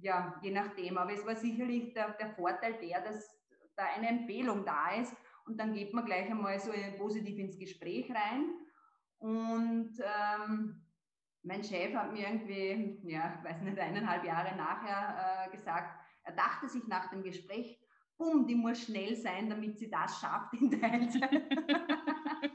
ja, 0.00 0.34
je 0.42 0.50
nachdem. 0.50 0.98
Aber 0.98 1.12
es 1.12 1.24
war 1.24 1.36
sicherlich 1.36 1.94
der, 1.94 2.10
der 2.14 2.30
Vorteil 2.30 2.74
der, 2.82 3.02
dass 3.02 3.40
da 3.76 3.84
eine 3.94 4.08
Empfehlung 4.08 4.64
da 4.64 4.94
ist 5.00 5.14
und 5.46 5.60
dann 5.60 5.74
geht 5.74 5.94
man 5.94 6.06
gleich 6.06 6.28
einmal 6.28 6.58
so 6.58 6.72
positiv 6.98 7.38
ins 7.38 7.56
Gespräch 7.56 8.10
rein. 8.10 8.50
Und 9.18 9.92
ähm, 10.00 10.82
mein 11.44 11.62
Chef 11.62 11.94
hat 11.94 12.12
mir 12.12 12.26
irgendwie, 12.26 12.98
ja, 13.04 13.38
weiß 13.44 13.60
nicht, 13.60 13.78
eineinhalb 13.78 14.24
Jahre 14.24 14.56
nachher 14.56 15.46
äh, 15.46 15.56
gesagt, 15.56 16.00
er 16.24 16.32
dachte 16.32 16.68
sich 16.68 16.88
nach 16.88 17.10
dem 17.10 17.22
Gespräch, 17.22 17.78
bumm, 18.18 18.44
die 18.44 18.56
muss 18.56 18.82
schnell 18.82 19.14
sein, 19.14 19.48
damit 19.48 19.78
sie 19.78 19.88
das 19.88 20.18
schafft 20.20 20.54
in 20.54 20.68
Teilzeit. 20.68 21.44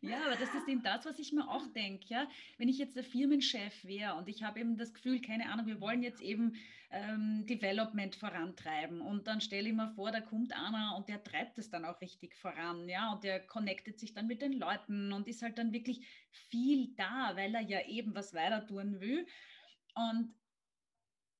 Ja, 0.00 0.26
aber 0.26 0.36
das 0.36 0.54
ist 0.54 0.68
eben 0.68 0.82
das, 0.82 1.04
was 1.06 1.18
ich 1.18 1.32
mir 1.32 1.48
auch 1.48 1.66
denke. 1.72 2.06
Ja? 2.08 2.28
Wenn 2.56 2.68
ich 2.68 2.78
jetzt 2.78 2.94
der 2.94 3.02
Firmenchef 3.02 3.84
wäre 3.84 4.14
und 4.14 4.28
ich 4.28 4.44
habe 4.44 4.60
eben 4.60 4.76
das 4.76 4.94
Gefühl, 4.94 5.20
keine 5.20 5.50
Ahnung, 5.50 5.66
wir 5.66 5.80
wollen 5.80 6.04
jetzt 6.04 6.20
eben 6.20 6.54
ähm, 6.90 7.44
Development 7.46 8.14
vorantreiben 8.14 9.00
und 9.00 9.26
dann 9.26 9.40
stelle 9.40 9.68
ich 9.68 9.74
mir 9.74 9.88
vor, 9.88 10.12
da 10.12 10.20
kommt 10.20 10.52
einer 10.52 10.94
und 10.96 11.08
der 11.08 11.22
treibt 11.24 11.58
es 11.58 11.68
dann 11.68 11.84
auch 11.84 12.00
richtig 12.00 12.36
voran, 12.36 12.88
ja, 12.88 13.12
und 13.12 13.24
der 13.24 13.44
connectet 13.44 13.98
sich 13.98 14.14
dann 14.14 14.28
mit 14.28 14.40
den 14.40 14.52
Leuten 14.52 15.12
und 15.12 15.26
ist 15.26 15.42
halt 15.42 15.58
dann 15.58 15.72
wirklich 15.72 16.06
viel 16.30 16.94
da, 16.96 17.32
weil 17.34 17.54
er 17.54 17.62
ja 17.62 17.84
eben 17.86 18.14
was 18.14 18.32
weiter 18.34 18.66
tun 18.66 19.00
will. 19.00 19.26
Und 19.94 20.32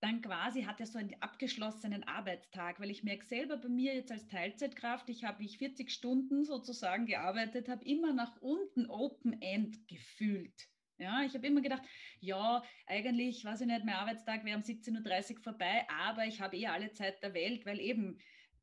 dann 0.00 0.22
quasi 0.22 0.62
hat 0.62 0.80
er 0.80 0.86
so 0.86 0.98
einen 0.98 1.20
abgeschlossenen 1.20 2.04
Arbeitstag, 2.04 2.80
weil 2.80 2.90
ich 2.90 3.02
merke 3.02 3.24
selber 3.24 3.56
bei 3.56 3.68
mir 3.68 3.94
jetzt 3.94 4.12
als 4.12 4.28
Teilzeitkraft, 4.28 5.08
ich 5.08 5.24
habe 5.24 5.42
ich 5.42 5.58
40 5.58 5.90
Stunden 5.90 6.44
sozusagen 6.44 7.06
gearbeitet, 7.06 7.68
habe 7.68 7.84
immer 7.84 8.12
nach 8.12 8.40
unten 8.40 8.86
Open 8.86 9.40
End 9.42 9.88
gefühlt. 9.88 10.68
Ja, 10.98 11.22
ich 11.22 11.34
habe 11.34 11.46
immer 11.46 11.60
gedacht, 11.60 11.82
ja, 12.20 12.62
eigentlich, 12.86 13.44
weiß 13.44 13.60
ich 13.60 13.66
nicht, 13.68 13.84
mein 13.84 13.94
Arbeitstag 13.94 14.44
wäre 14.44 14.56
um 14.56 14.64
17.30 14.64 15.36
Uhr 15.36 15.42
vorbei, 15.42 15.86
aber 15.88 16.26
ich 16.26 16.40
habe 16.40 16.56
eh 16.56 16.66
alle 16.66 16.92
Zeit 16.92 17.22
der 17.22 17.34
Welt, 17.34 17.66
weil 17.66 17.78
eben 17.78 18.18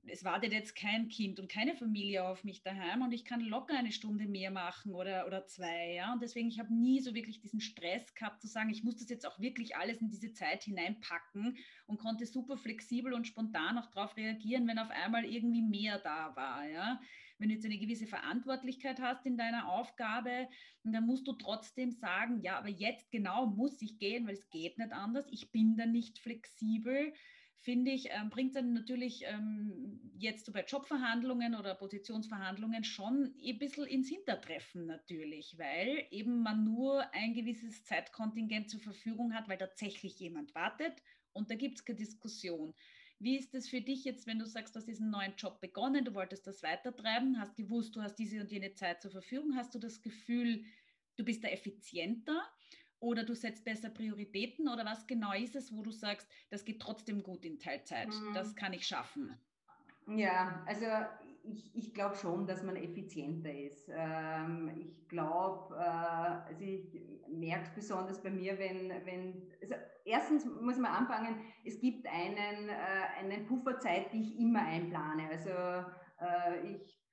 es 0.08 0.24
wartet 0.24 0.54
jetzt 0.54 0.76
kein 0.76 1.08
Kind 1.08 1.40
und 1.40 1.50
keine 1.50 1.76
Familie 1.76 2.26
auf 2.26 2.44
mich 2.44 2.62
daheim 2.62 3.02
und 3.02 3.12
ich 3.12 3.26
kann 3.26 3.42
locker 3.42 3.78
eine 3.78 3.92
Stunde 3.92 4.28
mehr 4.28 4.52
machen 4.52 4.94
oder, 4.94 5.26
oder 5.26 5.46
zwei. 5.46 5.94
Ja? 5.94 6.14
Und 6.14 6.22
deswegen, 6.22 6.48
ich 6.48 6.60
habe 6.60 6.74
nie 6.74 7.00
so 7.00 7.14
wirklich 7.14 7.40
diesen 7.40 7.62
Stress 7.62 8.14
gehabt 8.14 8.42
zu 8.42 8.48
sagen, 8.48 8.70
ich 8.70 8.84
muss 8.84 8.98
das 8.98 9.10
jetzt 9.10 9.26
auch 9.26 9.40
wirklich 9.40 9.76
alles 9.76 10.02
in 10.02 10.10
diese 10.10 10.34
Zeit 10.34 10.64
hineinpacken 10.64 11.58
und 11.88 12.00
konnte 12.00 12.26
super 12.26 12.58
flexibel 12.58 13.14
und 13.14 13.28
spontan 13.28 13.78
auch 13.78 13.88
darauf 13.92 14.16
reagieren, 14.18 14.68
wenn 14.68 14.80
auf 14.80 14.90
einmal 14.90 15.26
irgendwie 15.26 15.62
mehr 15.62 16.00
da 16.00 16.36
war. 16.36 16.68
Ja? 16.68 17.02
Wenn 17.38 17.50
du 17.50 17.56
jetzt 17.56 17.66
eine 17.66 17.78
gewisse 17.78 18.08
Verantwortlichkeit 18.08 19.00
hast 19.02 19.26
in 19.26 19.38
deiner 19.38 19.70
Aufgabe, 19.70 20.48
dann 20.84 21.06
musst 21.06 21.28
du 21.28 21.34
trotzdem 21.34 21.92
sagen, 21.92 22.42
ja, 22.42 22.58
aber 22.58 22.70
jetzt 22.70 23.12
genau 23.12 23.48
muss 23.48 23.82
ich 23.82 23.98
gehen, 23.98 24.28
weil 24.28 24.36
es 24.36 24.50
geht 24.50 24.78
nicht 24.78 24.92
anders. 24.94 25.26
Ich 25.32 25.52
bin 25.52 25.76
da 25.76 25.86
nicht 25.86 26.20
flexibel 26.20 27.14
finde 27.60 27.92
ich, 27.92 28.10
ähm, 28.12 28.30
bringt 28.30 28.56
dann 28.56 28.74
natürlich 28.74 29.24
ähm, 29.26 30.00
jetzt 30.18 30.46
so 30.46 30.52
bei 30.52 30.64
Jobverhandlungen 30.64 31.56
oder 31.56 31.76
Positionsverhandlungen 31.76 32.84
schon 32.84 33.34
ein 33.44 33.58
bisschen 33.58 33.86
ins 33.86 34.10
Hintertreffen 34.10 34.86
natürlich, 34.86 35.56
weil 35.58 36.06
eben 36.12 36.44
man 36.44 36.64
nur 36.64 37.14
ein 37.14 37.34
gewisses 37.34 37.84
Zeitkontingent 37.84 38.70
zur 38.70 38.80
Verfügung 38.80 39.34
hat, 39.34 39.48
weil 39.50 39.58
tatsächlich 39.58 40.20
jemand 40.20 40.54
wartet 40.54 40.94
und 41.34 41.50
da 41.50 41.56
gibt 41.56 41.76
es 41.76 41.86
keine 41.86 41.98
Diskussion. 41.98 42.74
Wie 43.20 43.38
ist 43.38 43.56
es 43.56 43.70
für 43.70 43.82
dich 43.82 44.04
jetzt, 44.04 44.28
wenn 44.28 44.40
du 44.40 44.46
sagst, 44.46 44.76
du 44.76 44.80
hast 44.80 44.88
diesen 44.88 45.10
neuen 45.10 45.34
Job 45.38 45.62
begonnen, 45.62 46.04
du 46.04 46.14
wolltest 46.14 46.48
das 46.48 46.62
weitertreiben, 46.64 47.40
hast 47.40 47.56
gewusst, 47.56 47.96
du 47.96 48.02
hast 48.02 48.16
diese 48.16 48.42
und 48.42 48.52
jene 48.52 48.74
Zeit 48.74 49.02
zur 49.02 49.12
Verfügung, 49.12 49.56
hast 49.56 49.74
du 49.74 49.80
das 49.80 50.02
Gefühl, 50.02 50.66
du 51.16 51.24
bist 51.24 51.44
da 51.44 51.48
effizienter 51.48 52.42
oder 53.06 53.24
du 53.24 53.36
setzt 53.36 53.64
besser 53.64 53.90
Prioritäten 53.90 54.68
oder 54.68 54.84
was 54.86 55.06
genau 55.08 55.34
ist 55.34 55.56
es, 55.56 55.76
wo 55.76 55.82
du 55.82 55.92
sagst, 55.92 56.28
das 56.50 56.66
geht 56.66 56.82
trotzdem 56.82 57.24
gut 57.24 57.46
in 57.46 57.60
Teilzeit, 57.60 58.10
mhm. 58.10 58.34
das 58.34 58.56
kann 58.56 58.74
ich 58.74 58.86
schaffen? 58.86 59.38
Ja, 60.08 60.64
also 60.68 60.86
ich, 61.44 61.76
ich 61.76 61.94
glaube 61.94 62.16
schon, 62.16 62.48
dass 62.48 62.64
man 62.64 62.76
effizienter 62.76 63.54
ist. 63.54 63.90
Ähm, 63.90 64.72
ich 64.78 65.08
glaube, 65.08 65.76
äh, 65.76 65.80
also 65.80 66.64
ich 66.64 67.00
merke 67.28 67.64
es 67.64 67.70
besonders 67.76 68.22
bei 68.22 68.30
mir, 68.30 68.58
wenn, 68.58 68.90
wenn 69.06 69.52
also 69.62 69.76
erstens 70.06 70.46
muss 70.46 70.78
man 70.78 70.92
anfangen, 70.92 71.40
es 71.64 71.80
gibt 71.80 72.08
einen, 72.08 72.70
äh, 72.70 73.20
einen 73.20 73.46
Pufferzeit, 73.46 74.12
die 74.14 74.22
ich 74.22 74.40
immer 74.40 74.62
einplane. 74.62 75.30
Also 75.30 75.50
äh, 76.20 76.72
ich 76.72 77.05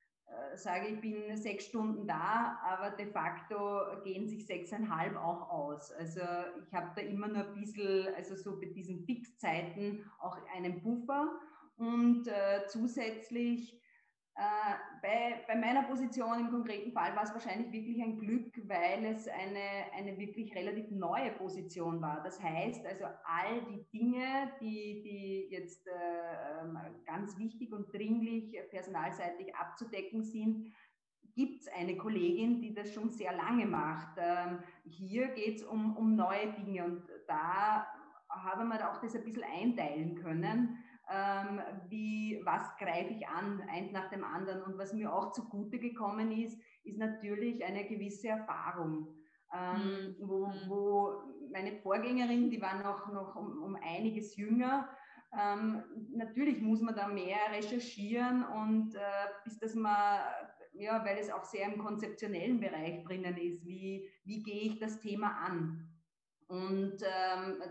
sage, 0.55 0.89
ich 0.89 1.01
bin 1.01 1.37
sechs 1.37 1.67
Stunden 1.67 2.07
da, 2.07 2.59
aber 2.65 2.91
de 2.97 3.07
facto 3.07 4.03
gehen 4.05 4.27
sich 4.27 4.47
sechseinhalb 4.47 5.17
auch 5.17 5.49
aus. 5.51 5.93
Also 5.93 6.21
ich 6.67 6.73
habe 6.75 6.93
da 6.95 7.03
immer 7.03 7.29
nur 7.29 7.47
ein 7.47 7.55
bisschen, 7.55 8.15
also 8.15 8.37
so 8.37 8.59
bei 8.61 8.67
diesen 8.67 9.05
Fixzeiten 9.05 10.05
auch 10.21 10.39
einen 10.55 10.83
Puffer 10.83 11.31
und 11.77 12.27
äh, 12.29 12.67
zusätzlich 12.69 13.75
äh, 13.75 13.82
bei, 14.35 15.45
bei, 15.47 15.55
meiner 15.57 15.83
Position 15.83 16.41
im 16.41 16.51
konkreten 16.51 16.93
Fall 16.93 17.15
war 17.15 17.25
es 17.25 17.35
wahrscheinlich 17.35 17.71
wirklich 17.71 18.03
ein 18.03 18.19
Glück, 18.19 18.53
weil 18.67 19.05
es 19.05 19.29
eine, 19.29 19.93
eine 19.95 20.19
wirklich 20.19 20.55
relativ 20.55 20.91
neue 20.91 21.33
Position 21.33 22.01
war. 22.01 22.23
Das 22.23 22.43
heißt 22.43 22.85
also, 22.87 23.05
all 23.25 23.61
die 23.67 23.85
Dinge, 23.93 24.53
die, 24.61 25.03
die 25.03 25.49
jetzt 25.51 25.87
äh, 25.87 26.63
ähm, 26.63 26.79
ganz 27.05 27.37
wichtig 27.39 27.73
und 27.73 27.93
dringlich 27.93 28.57
personalseitig 28.71 29.55
abzudecken 29.55 30.23
sind, 30.23 30.73
gibt 31.35 31.63
es 31.63 31.69
eine 31.69 31.97
Kollegin, 31.97 32.61
die 32.61 32.75
das 32.75 32.93
schon 32.93 33.11
sehr 33.11 33.35
lange 33.35 33.67
macht. 33.67 34.17
Ähm, 34.19 34.61
hier 34.85 35.29
geht 35.29 35.57
es 35.57 35.63
um, 35.63 35.97
um 35.97 36.17
neue 36.17 36.53
Dinge 36.53 36.85
und 36.85 37.03
da 37.27 37.87
haben 38.31 38.69
wir 38.69 38.91
auch 38.91 39.01
das 39.01 39.15
ein 39.15 39.25
bisschen 39.25 39.45
einteilen 39.45 40.15
können 40.15 40.82
ähm, 41.11 41.61
wie, 41.89 42.41
was 42.45 42.77
greife 42.79 43.13
ich 43.13 43.27
an, 43.27 43.63
eins 43.69 43.93
nach 43.93 44.09
dem 44.11 44.25
anderen. 44.25 44.63
Und 44.63 44.79
was 44.79 44.93
mir 44.93 45.13
auch 45.13 45.33
zugute 45.33 45.79
gekommen 45.79 46.33
ist, 46.33 46.61
ist 46.85 46.99
natürlich 46.99 47.65
eine 47.65 47.87
gewisse 47.87 48.29
Erfahrung. 48.29 49.09
Ähm, 49.55 50.17
mhm. 50.19 50.29
wo, 50.29 50.47
mhm. 50.47 50.53
wo 50.67 51.13
meine 51.53 51.77
Vorgängerin, 51.83 52.49
die 52.49 52.63
war 52.63 52.83
noch, 52.83 53.13
noch 53.13 53.37
um, 53.37 53.63
um 53.63 53.77
einiges 53.77 54.35
jünger, 54.35 54.89
ähm, 55.39 55.83
natürlich 56.15 56.61
muss 56.61 56.81
man 56.81 56.95
da 56.95 57.09
mehr 57.09 57.39
recherchieren 57.51 58.45
und 58.45 58.95
äh, 58.95 58.99
bis 59.45 59.59
das 59.59 59.75
man, 59.75 60.21
ja, 60.75 61.05
weil 61.05 61.19
es 61.19 61.31
auch 61.31 61.45
sehr 61.45 61.67
im 61.67 61.79
konzeptionellen 61.79 62.61
Bereich 62.61 63.03
drinnen 63.05 63.37
ist, 63.39 63.65
wie, 63.65 64.09
wie 64.25 64.43
gehe 64.43 64.63
ich 64.63 64.79
das 64.79 65.01
Thema 65.01 65.29
an? 65.47 65.89
Und 66.49 67.03
ähm, 67.03 67.63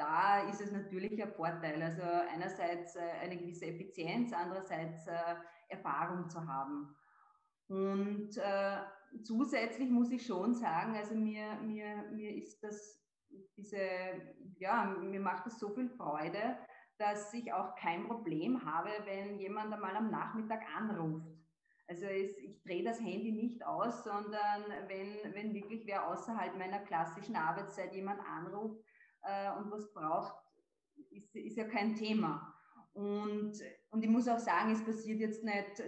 da 0.00 0.48
ist 0.48 0.60
es 0.60 0.72
natürlich 0.72 1.22
ein 1.22 1.32
Vorteil. 1.32 1.82
Also 1.82 2.02
einerseits 2.02 2.96
äh, 2.96 3.00
eine 3.20 3.36
gewisse 3.36 3.66
Effizienz, 3.66 4.32
andererseits 4.32 5.06
äh, 5.06 5.34
Erfahrung 5.68 6.28
zu 6.28 6.46
haben. 6.46 6.96
Und 7.68 8.36
äh, 8.38 8.78
zusätzlich 9.22 9.90
muss 9.90 10.10
ich 10.10 10.26
schon 10.26 10.54
sagen, 10.54 10.96
also 10.96 11.14
mir, 11.14 11.54
mir, 11.62 12.04
mir 12.12 12.34
ist 12.34 12.62
das, 12.62 13.00
diese, 13.56 13.78
ja, 14.56 14.84
mir 14.84 15.20
macht 15.20 15.46
es 15.46 15.58
so 15.60 15.68
viel 15.74 15.88
Freude, 15.90 16.56
dass 16.98 17.32
ich 17.34 17.52
auch 17.52 17.76
kein 17.76 18.06
Problem 18.08 18.64
habe, 18.64 18.90
wenn 19.04 19.38
jemand 19.38 19.72
einmal 19.72 19.96
am 19.96 20.10
Nachmittag 20.10 20.62
anruft 20.76 21.40
also 21.90 22.06
es, 22.06 22.38
ich 22.38 22.62
drehe 22.62 22.84
das 22.84 23.00
Handy 23.00 23.32
nicht 23.32 23.66
aus, 23.66 24.04
sondern 24.04 24.64
wenn, 24.86 25.34
wenn 25.34 25.52
wirklich 25.52 25.84
wer 25.86 26.06
außerhalb 26.06 26.56
meiner 26.56 26.78
klassischen 26.78 27.34
Arbeitszeit 27.34 27.92
jemand 27.92 28.20
anruft 28.20 28.80
äh, 29.22 29.58
und 29.58 29.70
was 29.70 29.92
braucht, 29.92 30.34
ist, 31.10 31.34
ist 31.34 31.56
ja 31.56 31.64
kein 31.64 31.94
Thema. 31.94 32.54
Und, 32.92 33.52
und 33.90 34.02
ich 34.02 34.10
muss 34.10 34.28
auch 34.28 34.38
sagen, 34.38 34.72
es 34.72 34.84
passiert 34.84 35.20
jetzt 35.20 35.44
nicht, 35.44 35.82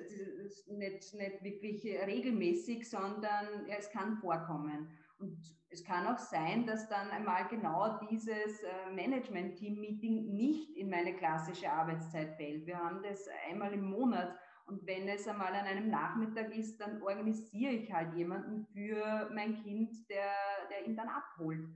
nicht, 0.69 1.15
nicht 1.15 1.43
wirklich 1.43 1.85
regelmäßig, 1.85 2.89
sondern 2.89 3.67
ja, 3.67 3.77
es 3.79 3.91
kann 3.91 4.17
vorkommen. 4.19 4.89
Und 5.19 5.39
es 5.69 5.85
kann 5.85 6.07
auch 6.07 6.19
sein, 6.19 6.67
dass 6.67 6.89
dann 6.89 7.11
einmal 7.11 7.47
genau 7.49 7.99
dieses 8.11 8.63
äh, 8.63 8.93
Management-Team-Meeting 8.93 10.33
nicht 10.35 10.77
in 10.77 10.91
meine 10.91 11.15
klassische 11.15 11.71
Arbeitszeit 11.71 12.37
fällt. 12.37 12.67
Wir 12.67 12.79
haben 12.79 13.03
das 13.03 13.27
einmal 13.49 13.73
im 13.73 13.85
Monat 13.85 14.37
und 14.67 14.87
wenn 14.87 15.09
es 15.09 15.27
einmal 15.27 15.55
an 15.55 15.67
einem 15.67 15.91
Nachmittag 15.91 16.55
ist, 16.55 16.79
dann 16.79 17.03
organisiere 17.03 17.73
ich 17.73 17.93
halt 17.93 18.15
jemanden 18.15 18.65
für 18.67 19.31
mein 19.35 19.55
Kind, 19.63 20.09
der, 20.09 20.33
der 20.71 20.87
ihn 20.87 20.97
dann 20.97 21.09
abholt. 21.09 21.69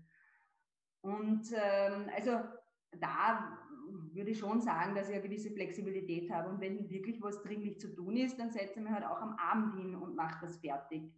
Und 1.07 1.53
ähm, 1.53 2.11
also 2.17 2.41
da 3.01 3.57
würde 4.13 4.31
ich 4.31 4.39
schon 4.39 4.61
sagen, 4.61 4.97
dass 4.97 5.09
ich 5.09 5.15
eine 5.15 5.23
gewisse 5.23 5.53
Flexibilität 5.53 6.31
habe. 6.33 6.49
Und 6.49 6.61
wenn 6.61 6.91
wirklich 6.91 7.23
was 7.23 7.41
dringlich 7.43 7.79
zu 7.79 7.95
tun 7.95 8.17
ist, 8.17 8.39
dann 8.41 8.51
setze 8.51 8.81
ich 8.81 8.85
mich 8.85 8.93
halt 8.93 9.05
auch 9.05 9.21
am 9.21 9.37
Abend 9.39 9.77
hin 9.77 9.95
und 9.95 10.17
mache 10.17 10.45
das 10.45 10.57
fertig. 10.59 11.13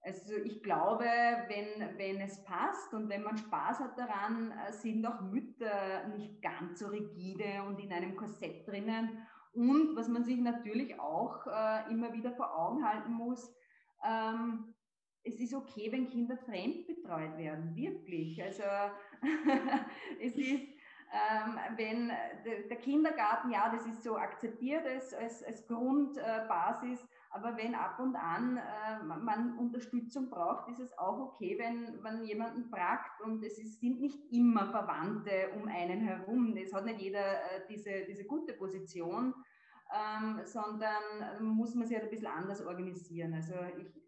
Also 0.00 0.34
ich 0.44 0.62
glaube, 0.62 1.04
wenn, 1.04 1.98
wenn 1.98 2.20
es 2.22 2.42
passt 2.44 2.92
und 2.94 3.10
wenn 3.10 3.22
man 3.22 3.36
Spaß 3.36 3.80
hat 3.80 3.98
daran, 3.98 4.52
sind 4.70 5.06
auch 5.06 5.20
Mütter 5.20 6.08
nicht 6.16 6.40
ganz 6.40 6.80
so 6.80 6.88
rigide 6.88 7.62
und 7.68 7.78
in 7.78 7.92
einem 7.92 8.16
Korsett 8.16 8.66
drinnen. 8.66 9.26
Und 9.52 9.94
was 9.94 10.08
man 10.08 10.24
sich 10.24 10.40
natürlich 10.40 10.98
auch 10.98 11.46
äh, 11.46 11.90
immer 11.90 12.14
wieder 12.14 12.32
vor 12.32 12.58
Augen 12.58 12.84
halten 12.84 13.12
muss, 13.12 13.54
ähm, 14.02 14.74
es 15.24 15.40
ist 15.40 15.54
okay, 15.54 15.90
wenn 15.92 16.08
Kinder 16.08 16.36
fremdbetreut 16.36 17.36
werden, 17.36 17.74
wirklich. 17.76 18.42
Also 18.42 18.62
es 20.20 20.36
ist, 20.36 20.62
ähm, 21.12 21.58
wenn 21.76 22.10
der 22.44 22.76
Kindergarten, 22.78 23.50
ja, 23.50 23.70
das 23.70 23.86
ist 23.86 24.02
so 24.02 24.16
akzeptiert 24.16 24.86
als, 24.86 25.14
als, 25.14 25.42
als 25.44 25.66
Grundbasis, 25.66 27.06
aber 27.30 27.56
wenn 27.56 27.74
ab 27.74 27.98
und 27.98 28.14
an 28.14 28.58
äh, 28.58 29.02
man 29.02 29.56
Unterstützung 29.58 30.28
braucht, 30.28 30.68
ist 30.68 30.80
es 30.80 30.96
auch 30.98 31.18
okay, 31.18 31.56
wenn 31.58 32.00
man 32.02 32.24
jemanden 32.24 32.64
fragt 32.64 33.22
und 33.22 33.42
es 33.42 33.58
ist, 33.58 33.80
sind 33.80 34.00
nicht 34.00 34.30
immer 34.30 34.66
Verwandte 34.70 35.50
um 35.56 35.66
einen 35.66 36.00
herum. 36.00 36.54
Es 36.56 36.74
hat 36.74 36.84
nicht 36.84 37.00
jeder 37.00 37.34
äh, 37.34 37.66
diese, 37.70 38.04
diese 38.06 38.24
gute 38.24 38.52
Position, 38.52 39.34
ähm, 39.92 40.40
sondern 40.44 41.02
muss 41.40 41.74
man 41.74 41.86
sich 41.86 41.96
halt 41.96 42.04
ein 42.04 42.10
bisschen 42.10 42.26
anders 42.26 42.64
organisieren. 42.64 43.32
Also 43.32 43.54
ich, 43.78 44.01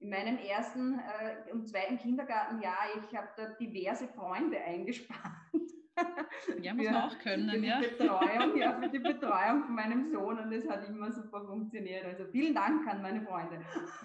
in 0.00 0.10
meinem 0.10 0.38
ersten 0.38 0.98
äh, 0.98 1.52
und 1.52 1.68
zweiten 1.68 1.98
Kindergartenjahr, 1.98 2.88
ich 2.96 3.16
habe 3.16 3.28
da 3.36 3.50
diverse 3.60 4.08
Freunde 4.08 4.58
eingespannt 4.58 5.70
ja, 6.62 6.74
muss 6.74 6.86
man 6.86 6.96
auch 6.96 7.18
können. 7.18 7.50
Für 7.50 7.58
die, 7.58 7.66
ja. 7.66 7.80
Betreuung, 7.80 8.56
ja, 8.56 8.80
für 8.80 8.88
die 8.92 8.98
Betreuung 8.98 9.64
von 9.64 9.74
meinem 9.74 10.10
Sohn 10.10 10.38
und 10.38 10.50
das 10.50 10.68
hat 10.68 10.88
immer 10.88 11.12
super 11.12 11.44
funktioniert. 11.44 12.04
Also 12.04 12.24
vielen 12.30 12.54
Dank 12.54 12.86
an 12.86 13.02
meine 13.02 13.22
Freunde. 13.22 13.60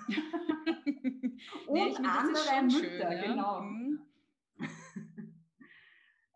und 1.67 1.73
nee, 1.73 1.93
meine, 1.93 2.09
andere 2.09 2.63
Mütter, 2.63 2.79
schön, 2.79 3.01
ja? 3.01 3.21
genau. 3.21 3.61
Mhm. 3.61 4.01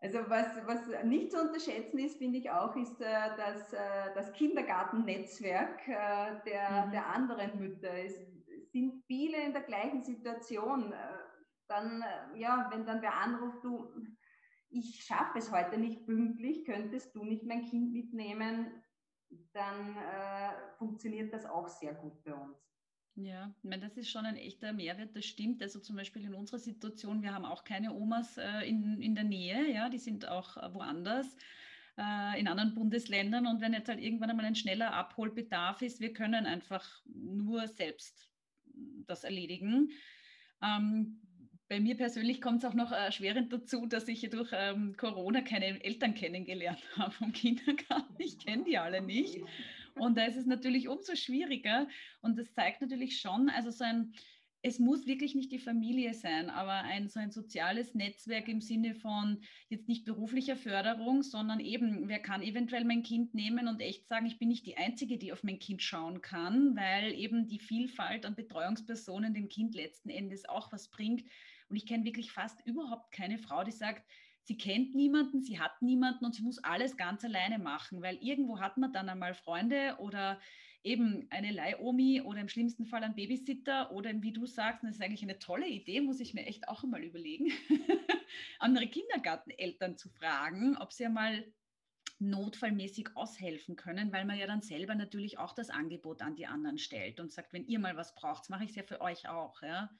Also 0.02 0.18
was, 0.28 0.46
was 0.64 1.04
nicht 1.04 1.30
zu 1.30 1.42
unterschätzen 1.42 1.98
ist, 1.98 2.16
finde 2.16 2.38
ich 2.38 2.50
auch, 2.50 2.74
ist 2.74 3.02
äh, 3.02 3.36
das, 3.36 3.70
äh, 3.74 3.78
das 4.14 4.32
Kindergartennetzwerk 4.32 5.86
äh, 5.86 6.40
der, 6.46 6.86
mhm. 6.86 6.90
der 6.92 7.06
anderen 7.06 7.58
Mütter. 7.58 7.92
Es 7.92 8.18
sind 8.72 9.04
viele 9.06 9.42
in 9.44 9.52
der 9.52 9.62
gleichen 9.62 10.02
Situation. 10.02 10.92
Äh, 10.92 10.96
dann, 11.68 12.02
äh, 12.02 12.38
ja, 12.38 12.68
wenn 12.72 12.84
dann 12.84 13.02
wer 13.02 13.14
anruft, 13.14 13.64
du, 13.64 13.92
ich 14.70 15.04
schaffe 15.04 15.38
es 15.38 15.52
heute 15.52 15.78
nicht 15.78 16.06
pünktlich, 16.06 16.64
könntest 16.64 17.14
du 17.14 17.24
nicht 17.24 17.44
mein 17.44 17.64
Kind 17.64 17.92
mitnehmen, 17.92 18.82
dann 19.52 19.96
äh, 19.96 20.76
funktioniert 20.78 21.32
das 21.32 21.46
auch 21.46 21.68
sehr 21.68 21.94
gut 21.94 22.22
bei 22.24 22.34
uns. 22.34 22.58
Ja, 23.16 23.52
ich 23.56 23.64
meine, 23.64 23.82
das 23.82 23.96
ist 23.96 24.10
schon 24.10 24.24
ein 24.24 24.36
echter 24.36 24.72
Mehrwert, 24.72 25.14
das 25.14 25.24
stimmt. 25.24 25.62
Also 25.62 25.80
zum 25.80 25.96
Beispiel 25.96 26.24
in 26.24 26.34
unserer 26.34 26.58
Situation, 26.58 27.22
wir 27.22 27.34
haben 27.34 27.44
auch 27.44 27.64
keine 27.64 27.92
Omas 27.92 28.38
äh, 28.38 28.68
in, 28.68 29.00
in 29.00 29.14
der 29.14 29.24
Nähe, 29.24 29.70
ja, 29.70 29.88
die 29.88 29.98
sind 29.98 30.26
auch 30.26 30.56
äh, 30.56 30.72
woanders, 30.74 31.36
in 31.96 32.48
anderen 32.48 32.74
Bundesländern. 32.74 33.46
Und 33.46 33.60
wenn 33.60 33.74
jetzt 33.74 33.90
halt 33.90 34.00
irgendwann 34.00 34.30
einmal 34.30 34.46
ein 34.46 34.54
schneller 34.54 34.94
Abholbedarf 34.94 35.82
ist, 35.82 36.00
wir 36.00 36.14
können 36.14 36.46
einfach 36.46 37.02
nur 37.04 37.68
selbst 37.68 38.29
das 39.06 39.24
erledigen. 39.24 39.90
Ähm, 40.62 41.20
bei 41.68 41.78
mir 41.78 41.96
persönlich 41.96 42.40
kommt 42.40 42.64
es 42.64 42.68
auch 42.68 42.74
noch 42.74 42.90
erschwerend 42.90 43.52
dazu, 43.52 43.86
dass 43.86 44.08
ich 44.08 44.28
durch 44.28 44.50
ähm, 44.52 44.96
Corona 44.96 45.40
keine 45.40 45.82
Eltern 45.84 46.14
kennengelernt 46.14 46.82
habe 46.96 47.12
vom 47.12 47.32
Kindergarten. 47.32 48.16
Ich 48.18 48.38
kenne 48.38 48.64
die 48.64 48.76
alle 48.76 49.00
nicht. 49.00 49.40
Und 49.94 50.16
da 50.16 50.24
ist 50.24 50.36
es 50.36 50.46
natürlich 50.46 50.88
umso 50.88 51.14
schwieriger. 51.14 51.86
Und 52.22 52.38
das 52.38 52.52
zeigt 52.52 52.80
natürlich 52.80 53.20
schon, 53.20 53.50
also 53.50 53.70
so 53.70 53.84
ein, 53.84 54.12
es 54.62 54.78
muss 54.78 55.06
wirklich 55.06 55.34
nicht 55.34 55.52
die 55.52 55.58
Familie 55.58 56.12
sein, 56.12 56.50
aber 56.50 56.72
ein 56.72 57.08
so 57.08 57.18
ein 57.18 57.30
soziales 57.30 57.94
Netzwerk 57.94 58.46
im 58.48 58.60
Sinne 58.60 58.94
von 58.94 59.42
jetzt 59.68 59.88
nicht 59.88 60.04
beruflicher 60.04 60.56
Förderung, 60.56 61.22
sondern 61.22 61.60
eben, 61.60 62.08
wer 62.08 62.18
kann 62.18 62.42
eventuell 62.42 62.84
mein 62.84 63.02
Kind 63.02 63.32
nehmen 63.32 63.68
und 63.68 63.80
echt 63.80 64.06
sagen, 64.06 64.26
ich 64.26 64.38
bin 64.38 64.48
nicht 64.48 64.66
die 64.66 64.76
Einzige, 64.76 65.16
die 65.16 65.32
auf 65.32 65.42
mein 65.44 65.58
Kind 65.58 65.82
schauen 65.82 66.20
kann, 66.20 66.76
weil 66.76 67.14
eben 67.14 67.48
die 67.48 67.58
Vielfalt 67.58 68.26
an 68.26 68.34
Betreuungspersonen 68.34 69.32
dem 69.32 69.48
Kind 69.48 69.74
letzten 69.74 70.10
Endes 70.10 70.46
auch 70.46 70.72
was 70.72 70.88
bringt. 70.90 71.24
Und 71.70 71.76
ich 71.76 71.86
kenne 71.86 72.04
wirklich 72.04 72.30
fast 72.30 72.66
überhaupt 72.66 73.12
keine 73.12 73.38
Frau, 73.38 73.64
die 73.64 73.72
sagt, 73.72 74.04
sie 74.42 74.58
kennt 74.58 74.94
niemanden, 74.94 75.42
sie 75.42 75.58
hat 75.58 75.80
niemanden 75.80 76.26
und 76.26 76.34
sie 76.34 76.42
muss 76.42 76.62
alles 76.62 76.98
ganz 76.98 77.24
alleine 77.24 77.58
machen, 77.58 78.02
weil 78.02 78.18
irgendwo 78.20 78.58
hat 78.60 78.76
man 78.76 78.92
dann 78.92 79.08
einmal 79.08 79.32
Freunde 79.32 79.96
oder 80.00 80.38
eben 80.82 81.26
eine 81.30 81.52
Leihomi 81.52 82.22
oder 82.22 82.40
im 82.40 82.48
schlimmsten 82.48 82.86
Fall 82.86 83.02
ein 83.02 83.14
Babysitter 83.14 83.92
oder 83.92 84.10
wie 84.22 84.32
du 84.32 84.46
sagst, 84.46 84.82
das 84.82 84.96
ist 84.96 85.02
eigentlich 85.02 85.22
eine 85.22 85.38
tolle 85.38 85.68
Idee, 85.68 86.00
muss 86.00 86.20
ich 86.20 86.34
mir 86.34 86.46
echt 86.46 86.68
auch 86.68 86.82
einmal 86.82 87.02
überlegen, 87.02 87.52
andere 88.58 88.86
Kindergarteneltern 88.86 89.96
zu 89.96 90.08
fragen, 90.08 90.76
ob 90.78 90.92
sie 90.92 91.04
einmal 91.04 91.44
notfallmäßig 92.18 93.16
aushelfen 93.16 93.76
können, 93.76 94.12
weil 94.12 94.24
man 94.24 94.38
ja 94.38 94.46
dann 94.46 94.62
selber 94.62 94.94
natürlich 94.94 95.38
auch 95.38 95.54
das 95.54 95.70
Angebot 95.70 96.22
an 96.22 96.36
die 96.36 96.46
anderen 96.46 96.78
stellt 96.78 97.18
und 97.18 97.32
sagt, 97.32 97.52
wenn 97.52 97.66
ihr 97.66 97.78
mal 97.78 97.96
was 97.96 98.14
braucht, 98.14 98.50
mache 98.50 98.64
ich 98.64 98.70
es 98.70 98.76
ja 98.76 98.82
für 98.82 99.00
euch 99.00 99.28
auch. 99.28 99.62
Ja? 99.62 99.90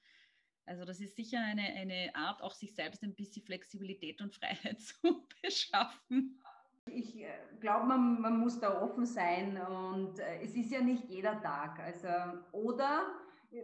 Also 0.66 0.84
das 0.84 1.00
ist 1.00 1.16
sicher 1.16 1.40
eine, 1.40 1.62
eine 1.62 2.14
Art, 2.14 2.42
auch 2.42 2.54
sich 2.54 2.74
selbst 2.74 3.02
ein 3.02 3.14
bisschen 3.14 3.42
Flexibilität 3.42 4.20
und 4.20 4.34
Freiheit 4.34 4.80
zu 4.82 5.26
beschaffen. 5.42 6.40
Ich 6.86 7.20
äh, 7.20 7.28
glaube, 7.60 7.86
man, 7.86 8.20
man, 8.20 8.38
muss 8.38 8.58
da 8.58 8.80
offen 8.80 9.06
sein 9.06 9.60
und 9.60 10.18
äh, 10.18 10.42
es 10.42 10.54
ist 10.54 10.70
ja 10.70 10.80
nicht 10.80 11.04
jeder 11.08 11.40
Tag. 11.40 11.78
Also, 11.78 12.08
oder 12.52 13.06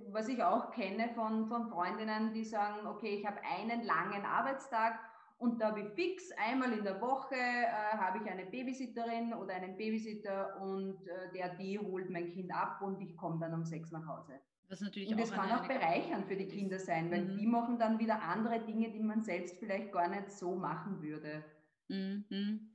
was 0.09 0.29
ich 0.29 0.43
auch 0.43 0.71
kenne 0.71 1.11
von, 1.15 1.47
von 1.47 1.69
Freundinnen, 1.69 2.33
die 2.33 2.45
sagen, 2.45 2.87
okay, 2.87 3.19
ich 3.19 3.27
habe 3.27 3.39
einen 3.59 3.85
langen 3.85 4.25
Arbeitstag 4.25 4.99
und 5.39 5.61
da 5.61 5.77
wie 5.77 5.85
fix 5.85 6.31
einmal 6.33 6.73
in 6.73 6.83
der 6.83 7.01
Woche 7.01 7.35
äh, 7.35 7.97
habe 7.97 8.19
ich 8.19 8.31
eine 8.31 8.47
Babysitterin 8.47 9.35
oder 9.35 9.55
einen 9.55 9.77
Babysitter 9.77 10.61
und 10.61 11.07
äh, 11.07 11.33
der, 11.35 11.55
die 11.57 11.79
holt 11.79 12.11
mein 12.11 12.31
Kind 12.31 12.53
ab 12.55 12.81
und 12.81 13.01
ich 13.01 13.17
komme 13.17 13.39
dann 13.39 13.55
um 13.55 13.65
sechs 13.65 13.93
nach 13.93 14.07
Hause. 14.07 14.41
Das 14.69 14.81
natürlich 14.81 15.11
und 15.11 15.21
das 15.21 15.31
kann 15.31 15.53
auch 15.53 15.69
bereichernd 15.69 16.27
für 16.27 16.37
die 16.37 16.49
Kinder 16.49 16.79
sein, 16.79 17.11
weil 17.11 17.25
mhm. 17.25 17.37
die 17.37 17.47
machen 17.47 17.79
dann 17.79 17.99
wieder 17.99 18.21
andere 18.23 18.61
Dinge, 18.61 18.91
die 18.91 19.03
man 19.03 19.23
selbst 19.23 19.59
vielleicht 19.59 19.93
gar 19.93 20.09
nicht 20.09 20.31
so 20.31 20.57
machen 20.57 21.01
würde. 21.03 21.45
Mhm. 21.89 22.71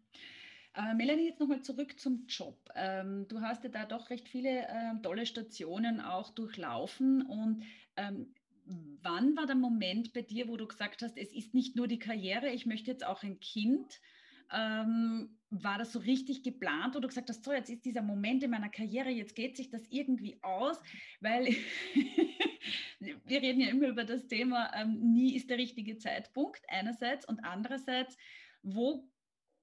Äh, 0.74 0.94
Melanie, 0.94 1.28
jetzt 1.28 1.40
nochmal 1.40 1.62
zurück 1.62 2.00
zum 2.00 2.26
Job. 2.28 2.58
Ähm, 2.76 3.28
du 3.28 3.42
hast 3.42 3.64
ja 3.64 3.70
da 3.70 3.86
doch 3.86 4.10
recht 4.10 4.30
viele 4.30 4.68
äh, 4.68 5.02
tolle 5.04 5.26
Stationen 5.26 6.00
auch 6.00 6.30
durchlaufen. 6.30 7.22
Und 7.24 7.64
ähm, 7.98 8.34
wann 9.02 9.36
war 9.36 9.46
der 9.48 9.56
Moment 9.56 10.14
bei 10.14 10.22
dir, 10.22 10.48
wo 10.48 10.56
du 10.56 10.68
gesagt 10.68 11.02
hast, 11.02 11.18
es 11.18 11.34
ist 11.34 11.54
nicht 11.54 11.76
nur 11.76 11.88
die 11.88 12.00
Karriere, 12.00 12.50
ich 12.50 12.66
möchte 12.66 12.90
jetzt 12.90 13.06
auch 13.06 13.24
ein 13.24 13.40
Kind? 13.40 14.00
Ähm, 14.54 15.38
war 15.50 15.78
das 15.78 15.94
so 15.94 16.00
richtig 16.00 16.44
geplant 16.44 16.96
oder 16.96 17.08
gesagt 17.08 17.30
hast, 17.30 17.44
so 17.44 17.52
jetzt 17.52 17.70
ist 17.70 17.86
dieser 17.86 18.02
Moment 18.02 18.44
in 18.44 18.52
meiner 18.52 18.70
Karriere, 18.70 19.10
jetzt 19.10 19.36
geht 19.36 19.56
sich 19.58 19.70
das 19.70 19.86
irgendwie 19.90 20.40
aus, 20.42 20.78
weil 21.20 21.48
wir 23.00 23.42
reden 23.42 23.62
ja 23.62 23.70
immer 23.70 23.88
über 23.88 24.04
das 24.04 24.28
Thema, 24.28 24.72
ähm, 24.76 25.14
nie 25.14 25.36
ist 25.36 25.50
der 25.50 25.58
richtige 25.58 25.98
Zeitpunkt 25.98 26.62
einerseits 26.70 27.28
und 27.28 27.40
andererseits, 27.44 28.18
wo 28.62 29.10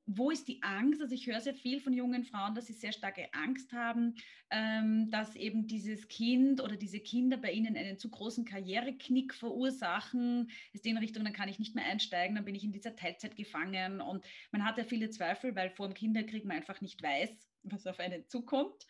wo 0.08 0.30
ist 0.30 0.48
die 0.48 0.62
Angst? 0.62 1.02
Also 1.02 1.14
ich 1.14 1.26
höre 1.26 1.40
sehr 1.40 1.54
viel 1.54 1.80
von 1.80 1.92
jungen 1.92 2.24
Frauen, 2.24 2.54
dass 2.54 2.66
sie 2.66 2.72
sehr 2.72 2.92
starke 2.92 3.28
Angst 3.34 3.72
haben, 3.72 4.14
ähm, 4.50 5.10
dass 5.10 5.36
eben 5.36 5.66
dieses 5.66 6.08
Kind 6.08 6.62
oder 6.62 6.76
diese 6.76 6.98
Kinder 6.98 7.36
bei 7.36 7.52
ihnen 7.52 7.76
einen 7.76 7.98
zu 7.98 8.10
großen 8.10 8.46
Karriereknick 8.46 9.34
verursachen. 9.34 10.50
Ist 10.72 10.86
in 10.86 10.96
Richtung, 10.96 11.24
dann 11.24 11.34
kann 11.34 11.50
ich 11.50 11.58
nicht 11.58 11.74
mehr 11.74 11.84
einsteigen, 11.84 12.36
dann 12.36 12.46
bin 12.46 12.54
ich 12.54 12.64
in 12.64 12.72
dieser 12.72 12.96
Teilzeit 12.96 13.36
gefangen. 13.36 14.00
Und 14.00 14.24
man 14.50 14.64
hat 14.64 14.78
ja 14.78 14.84
viele 14.84 15.10
Zweifel, 15.10 15.54
weil 15.54 15.70
vor 15.70 15.88
dem 15.88 15.94
Kinderkrieg 15.94 16.46
man 16.46 16.56
einfach 16.56 16.80
nicht 16.80 17.02
weiß, 17.02 17.30
was 17.64 17.86
auf 17.86 18.00
einen 18.00 18.26
zukommt. 18.28 18.86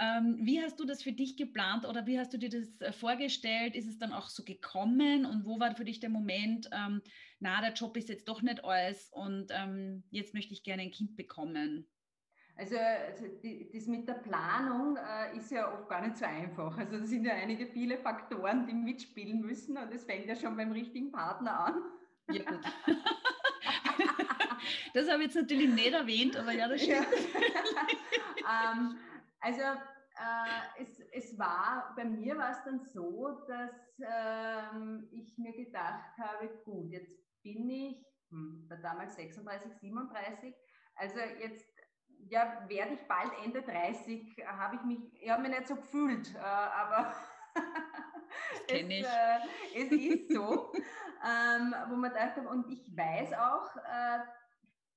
Ähm, 0.00 0.38
wie 0.40 0.62
hast 0.62 0.80
du 0.80 0.86
das 0.86 1.02
für 1.02 1.12
dich 1.12 1.36
geplant 1.36 1.86
oder 1.86 2.06
wie 2.06 2.18
hast 2.18 2.32
du 2.32 2.38
dir 2.38 2.48
das 2.48 2.80
äh, 2.80 2.90
vorgestellt? 2.90 3.76
Ist 3.76 3.86
es 3.86 3.98
dann 3.98 4.14
auch 4.14 4.28
so 4.28 4.42
gekommen 4.44 5.26
und 5.26 5.44
wo 5.44 5.60
war 5.60 5.74
für 5.76 5.84
dich 5.84 6.00
der 6.00 6.08
Moment, 6.08 6.70
ähm, 6.72 7.02
na, 7.38 7.60
der 7.60 7.74
Job 7.74 7.98
ist 7.98 8.08
jetzt 8.08 8.26
doch 8.26 8.40
nicht 8.40 8.64
alles 8.64 9.10
und 9.12 9.48
ähm, 9.50 10.02
jetzt 10.10 10.32
möchte 10.32 10.54
ich 10.54 10.62
gerne 10.62 10.82
ein 10.82 10.90
Kind 10.90 11.16
bekommen? 11.16 11.86
Also, 12.56 12.76
also 12.76 13.26
das 13.72 13.86
mit 13.86 14.08
der 14.08 14.14
Planung 14.14 14.96
äh, 14.96 15.36
ist 15.36 15.50
ja 15.50 15.70
oft 15.70 15.88
gar 15.88 16.06
nicht 16.06 16.16
so 16.16 16.24
einfach. 16.24 16.76
Also 16.78 16.98
da 16.98 17.06
sind 17.06 17.24
ja 17.24 17.34
einige 17.34 17.66
viele 17.66 17.98
Faktoren, 17.98 18.66
die 18.66 18.72
mitspielen 18.72 19.40
müssen 19.40 19.76
und 19.76 19.92
es 19.92 20.04
fängt 20.04 20.26
ja 20.26 20.34
schon 20.34 20.56
beim 20.56 20.72
richtigen 20.72 21.12
Partner 21.12 21.66
an. 21.66 21.74
Ja 22.30 22.42
gut. 22.44 22.60
das 24.94 25.10
habe 25.10 25.22
ich 25.22 25.26
jetzt 25.26 25.36
natürlich 25.36 25.68
nicht 25.68 25.92
erwähnt, 25.92 26.36
aber 26.36 26.52
ja, 26.52 26.68
das 26.68 26.82
stimmt. 26.82 27.06
Ja. 28.46 28.72
ähm, 28.74 28.96
also 29.40 29.62
äh, 29.62 30.82
es, 30.82 31.00
es 31.12 31.38
war, 31.38 31.92
bei 31.96 32.04
mir 32.04 32.36
war 32.36 32.50
es 32.50 32.62
dann 32.64 32.80
so, 32.80 33.40
dass 33.46 33.98
ähm, 33.98 35.08
ich 35.12 35.36
mir 35.38 35.52
gedacht 35.52 36.16
habe, 36.18 36.48
gut, 36.64 36.90
jetzt 36.92 37.16
bin 37.42 37.68
ich, 37.70 38.04
hm, 38.30 38.66
war 38.68 38.78
damals 38.78 39.16
36, 39.16 39.72
37, 39.80 40.54
also 40.96 41.18
jetzt 41.40 41.64
ja, 42.28 42.64
werde 42.68 42.94
ich 42.94 43.08
bald 43.08 43.32
Ende 43.44 43.62
30, 43.62 44.44
habe 44.46 44.76
ich 44.76 44.82
mich, 44.82 45.22
ich 45.22 45.30
habe 45.30 45.42
mich 45.42 45.52
nicht 45.52 45.68
so 45.68 45.76
gefühlt, 45.76 46.34
äh, 46.34 46.38
aber 46.38 47.14
ich. 48.68 49.04
Äh, 49.04 49.38
es 49.74 49.90
ist 49.90 50.32
so, 50.32 50.72
ähm, 51.24 51.74
wo 51.88 51.96
man 51.96 52.12
dachte, 52.12 52.42
und 52.42 52.68
ich 52.70 52.96
weiß 52.96 53.32
auch, 53.34 53.74
äh, 53.76 54.20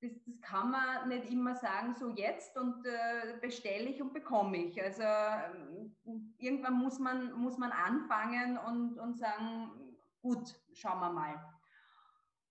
das, 0.04 0.24
das, 0.26 0.40
kann 0.40 0.70
man 0.70 1.08
nicht 1.08 1.30
immer 1.30 1.54
sagen, 1.54 1.94
so 1.94 2.10
jetzt 2.10 2.56
und 2.56 2.84
äh, 2.86 3.38
bestelle 3.40 3.88
ich 3.88 4.00
und 4.00 4.12
bekomme 4.12 4.58
ich. 4.58 4.82
Also 4.82 5.02
ähm, 5.02 5.94
irgendwann 6.38 6.74
muss 6.74 6.98
man, 6.98 7.32
muss 7.32 7.56
man 7.58 7.72
anfangen 7.72 8.58
und, 8.58 8.98
und 8.98 9.18
sagen, 9.18 9.70
gut, 10.22 10.54
schauen 10.72 11.00
wir 11.00 11.10
mal. 11.10 11.54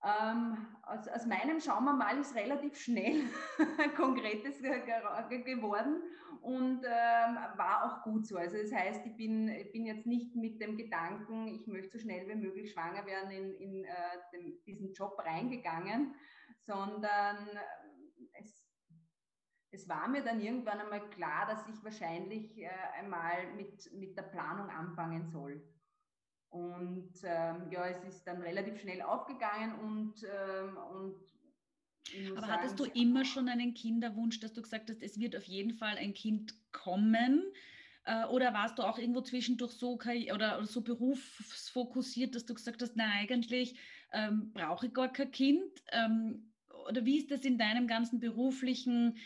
Ähm, 0.04 0.58
aus, 0.82 1.08
aus, 1.08 1.26
meinem 1.26 1.62
Schauen 1.62 1.86
wir 1.86 1.94
mal 1.94 2.18
ist 2.18 2.36
relativ 2.36 2.76
schnell 2.76 3.22
Konkretes 3.96 4.62
geworden 4.62 6.02
und 6.42 6.84
ähm, 6.84 7.38
war 7.56 7.86
auch 7.86 8.04
gut 8.04 8.28
so. 8.28 8.36
Also 8.36 8.58
das 8.58 8.74
heißt, 8.74 9.06
ich 9.06 9.16
bin, 9.16 9.48
ich 9.48 9.72
bin 9.72 9.86
jetzt 9.86 10.06
nicht 10.06 10.36
mit 10.36 10.60
dem 10.60 10.76
Gedanken, 10.76 11.48
ich 11.48 11.68
möchte 11.68 11.98
so 11.98 12.00
schnell 12.00 12.28
wie 12.28 12.36
möglich 12.36 12.74
schwanger 12.74 13.06
werden, 13.06 13.32
in, 13.32 13.54
in 13.56 13.86
äh, 13.86 13.90
den, 14.34 14.62
diesen 14.66 14.92
Job 14.92 15.18
reingegangen, 15.26 16.14
sondern 16.66 17.48
äh, 17.48 18.40
es, 18.40 18.66
es 19.72 19.90
war 19.90 20.08
mir 20.08 20.24
dann 20.24 20.42
irgendwann 20.42 20.80
einmal 20.80 21.10
klar, 21.10 21.48
dass 21.48 21.68
ich 21.68 21.84
wahrscheinlich 21.84 22.58
äh, 22.58 22.70
einmal 22.98 23.54
mit, 23.56 23.92
mit 23.94 24.18
der 24.18 24.24
Planung 24.24 24.70
anfangen 24.70 25.28
soll. 25.28 25.62
Und 26.50 27.14
ähm, 27.24 27.72
ja, 27.72 27.88
es 27.88 28.04
ist 28.04 28.26
dann 28.26 28.42
relativ 28.42 28.80
schnell 28.80 29.02
aufgegangen 29.02 29.74
und, 29.80 30.24
ähm, 30.24 30.78
und 30.78 31.16
aber 32.32 32.42
sagen, 32.42 32.54
hattest 32.54 32.80
du 32.80 32.84
immer 32.86 33.26
schon 33.26 33.50
einen 33.50 33.74
Kinderwunsch, 33.74 34.40
dass 34.40 34.54
du 34.54 34.62
gesagt 34.62 34.90
hast, 34.90 35.02
es 35.02 35.20
wird 35.20 35.36
auf 35.36 35.46
jeden 35.46 35.74
Fall 35.74 35.98
ein 35.98 36.14
Kind 36.14 36.54
kommen? 36.72 37.44
Äh, 38.06 38.26
oder 38.26 38.54
warst 38.54 38.78
du 38.78 38.84
auch 38.84 38.98
irgendwo 39.00 39.22
zwischendurch 39.22 39.72
so 39.72 39.94
oder 39.94 40.66
so 40.66 40.82
berufsfokussiert, 40.82 42.36
dass 42.36 42.46
du 42.46 42.54
gesagt 42.54 42.82
hast, 42.82 42.96
na 42.96 43.06
eigentlich 43.12 43.80
ähm, 44.12 44.52
brauche 44.54 44.88
ich 44.88 44.94
gar 44.94 45.12
kein 45.12 45.32
Kind? 45.32 45.84
Ähm, 45.92 46.53
oder 46.88 47.06
wie 47.06 47.18
ist 47.18 47.32
das 47.32 47.46
in 47.46 47.58
deinem 47.58 47.88
ganzen 47.88 48.20
beruflichen, 48.20 49.18